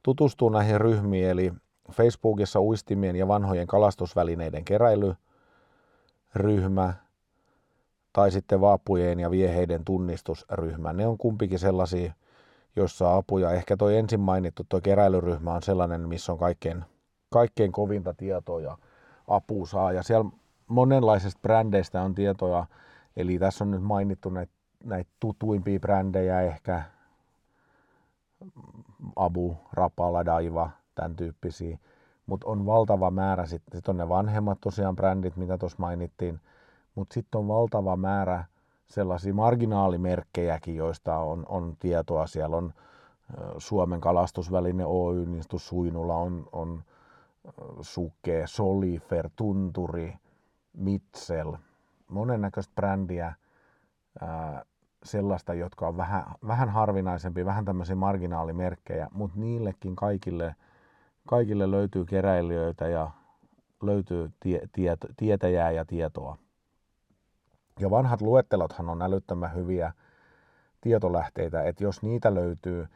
[0.02, 1.52] tutustua näihin ryhmiin, eli
[1.92, 6.94] Facebookissa uistimien ja vanhojen kalastusvälineiden keräilyryhmä
[8.12, 10.92] tai sitten vaapujen ja vieheiden tunnistusryhmä.
[10.92, 12.12] Ne on kumpikin sellaisia,
[12.76, 13.50] joissa apuja.
[13.50, 16.84] Ehkä toi ensin mainittu, tuo keräilyryhmä on sellainen, missä on kaikkein,
[17.30, 18.78] kaikkein kovinta tietoa ja
[19.28, 19.92] apua saa.
[19.92, 20.30] Ja siellä
[20.66, 22.66] monenlaisista brändeistä on tietoja
[23.20, 24.52] Eli tässä on nyt mainittu näitä,
[24.84, 26.82] näitä tutuimpia brändejä ehkä,
[29.16, 31.78] Abu, Rapala, Daiva, tämän tyyppisiä.
[32.26, 36.40] Mutta on valtava määrä, sitten sit on ne vanhemmat tosiaan brändit, mitä tuossa mainittiin,
[36.94, 38.44] mutta sitten on valtava määrä
[38.86, 42.26] sellaisia marginaalimerkkejäkin, joista on, on tietoa.
[42.26, 42.74] Siellä on
[43.58, 46.82] Suomen kalastusväline Oy, niin Suinula on, on
[47.80, 50.14] Suke, Solifer, Tunturi,
[50.72, 51.52] Mitchell–
[52.10, 53.34] monennäköistä brändiä,
[54.20, 54.64] ää,
[55.04, 60.54] sellaista, jotka on vähän, vähän harvinaisempi, vähän tämmöisiä marginaalimerkkejä, mutta niillekin kaikille,
[61.26, 63.10] kaikille löytyy keräilijöitä ja
[63.82, 66.38] löytyy tie, tieto, tietäjää ja tietoa.
[67.80, 69.92] Ja vanhat luettelothan on älyttömän hyviä
[70.80, 72.88] tietolähteitä, että jos niitä löytyy,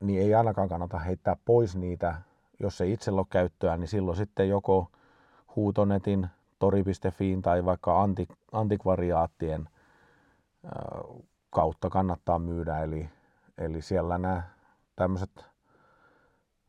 [0.00, 2.14] niin ei ainakaan kannata heittää pois niitä,
[2.60, 4.90] jos ei itsellä ole käyttöä, niin silloin sitten joko
[5.56, 6.28] huutonetin
[6.58, 9.68] tori.fiin tai vaikka antik, antikvariaattien
[11.50, 12.78] kautta kannattaa myydä.
[12.78, 13.08] Eli,
[13.58, 14.42] eli siellä nämä
[14.96, 15.46] tämmöiset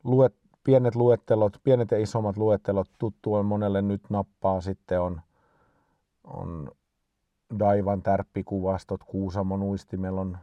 [0.04, 4.62] luet, pienet luettelot, pienet ja isommat luettelot tuttu on monelle nyt nappaa.
[4.62, 5.22] Sitten on,
[6.24, 6.72] on
[7.60, 10.38] Daivan tärppikuvastot, Kuusamon uistimella on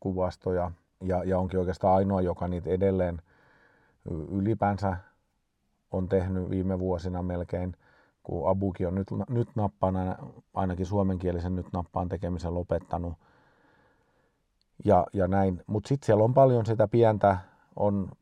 [0.00, 0.70] kuvastoja
[1.04, 3.22] ja, ja onkin oikeastaan ainoa, joka niitä edelleen
[4.30, 4.96] ylipäänsä
[5.90, 7.76] on tehnyt viime vuosina melkein
[8.22, 9.94] kun Abuki on nyt, nyt nappaan,
[10.54, 13.14] ainakin suomenkielisen nyt nappaan tekemisen lopettanut.
[14.84, 15.62] Ja, ja näin.
[15.66, 17.38] Mutta sitten siellä on paljon sitä pientä,
[17.76, 18.12] on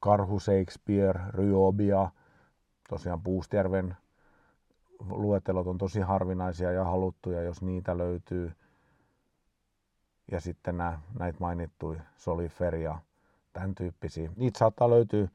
[0.00, 2.10] Karhu Shakespeare, Ryobia,
[2.88, 3.96] tosiaan Puustjärven
[5.10, 8.52] luettelot on tosi harvinaisia ja haluttuja, jos niitä löytyy.
[10.30, 12.98] Ja sitten nämä, näitä mainittuja Solifer ja
[13.52, 14.30] tämän tyyppisiä.
[14.36, 15.28] Niitä saattaa löytyä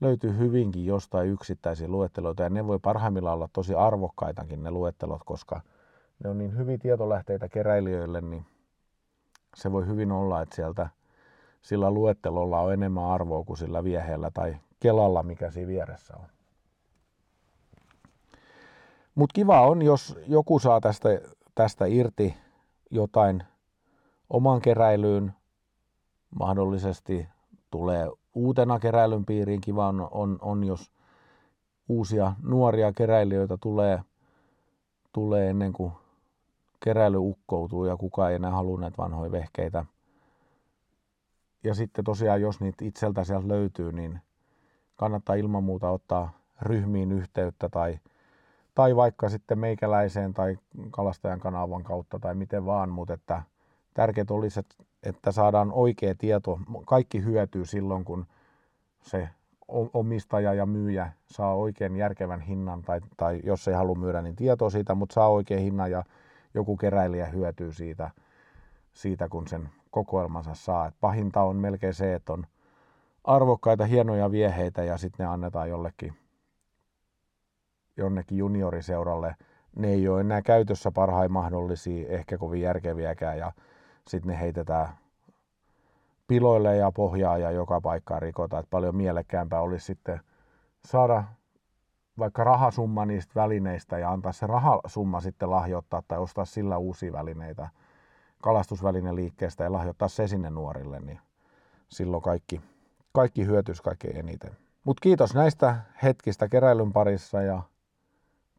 [0.00, 5.60] löytyy hyvinkin jostain yksittäisiä luetteloita ja ne voi parhaimmillaan olla tosi arvokkaitakin ne luettelot, koska
[6.24, 8.46] ne on niin hyviä tietolähteitä keräilijöille, niin
[9.56, 10.88] se voi hyvin olla, että sieltä
[11.62, 16.26] sillä luettelolla on enemmän arvoa kuin sillä vieheellä tai kelalla, mikä siinä vieressä on.
[19.14, 21.08] Mutta kiva on, jos joku saa tästä,
[21.54, 22.34] tästä irti
[22.90, 23.42] jotain
[24.30, 25.32] oman keräilyyn,
[26.38, 27.28] mahdollisesti
[27.70, 29.60] tulee uutena keräilyn piiriin.
[29.60, 30.92] Kiva on, on, on jos
[31.88, 34.00] uusia nuoria keräilijöitä tulee,
[35.12, 35.92] tulee ennen kuin
[36.84, 39.84] keräily ukkoutuu ja kukaan ei enää halua näitä vanhoja vehkeitä.
[41.64, 44.20] Ja sitten tosiaan, jos niitä itseltä sieltä löytyy, niin
[44.96, 47.98] kannattaa ilman muuta ottaa ryhmiin yhteyttä tai,
[48.74, 50.58] tai vaikka sitten meikäläiseen tai
[50.90, 53.42] kalastajan kanavan kautta tai miten vaan, mutta että
[53.94, 54.74] tärkeää olisi, että
[55.04, 56.60] että saadaan oikea tieto.
[56.86, 58.26] Kaikki hyötyy silloin, kun
[59.02, 59.28] se
[59.92, 64.70] omistaja ja myyjä saa oikein järkevän hinnan, tai, tai jos ei halua myydä, niin tietoa
[64.70, 66.04] siitä, mutta saa oikein hinnan ja
[66.54, 68.10] joku keräilijä hyötyy siitä,
[68.92, 70.86] siitä kun sen kokoelmansa saa.
[70.86, 72.46] Et pahinta on melkein se, että on
[73.24, 76.12] arvokkaita, hienoja vieheitä ja sitten ne annetaan jollekin
[77.96, 79.36] jonnekin junioriseuralle.
[79.76, 83.52] Ne ei ole enää käytössä parhain mahdollisia, ehkä kovin järkeviäkään ja
[84.08, 84.88] sitten ne heitetään
[86.26, 88.60] piloille ja pohjaa ja joka paikkaan rikotaan.
[88.60, 90.20] Että paljon mielekkäämpää olisi sitten
[90.84, 91.24] saada
[92.18, 97.68] vaikka rahasumma niistä välineistä ja antaa se rahasumma sitten lahjoittaa tai ostaa sillä uusia välineitä
[98.42, 101.20] kalastusvälineliikkeestä ja lahjoittaa se sinne nuorille, niin
[101.88, 102.60] silloin kaikki,
[103.12, 104.56] kaikki hyötyisi kaikkein eniten.
[104.84, 107.62] Mutta kiitos näistä hetkistä keräilyn parissa ja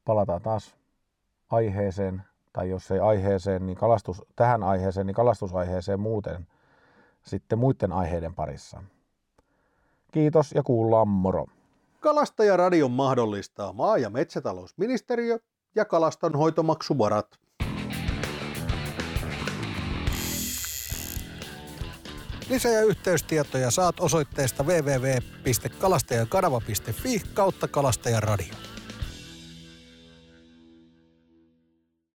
[0.06, 0.76] palataan taas
[1.50, 2.24] aiheeseen,
[2.56, 6.48] tai jos ei aiheeseen, niin kalastus, tähän aiheeseen, niin kalastusaiheeseen muuten
[7.24, 8.84] sitten muiden aiheiden parissa.
[10.12, 11.46] Kiitos ja kuullaan moro.
[12.00, 15.40] Kalastajaradion mahdollistaa maa- ja metsätalousministeriö
[15.76, 17.40] ja kalastonhoitomaksuvarat.
[22.50, 28.75] Lisä- ja yhteystietoja saat osoitteesta www.kalastajakanava.fi kautta kalastajaradio.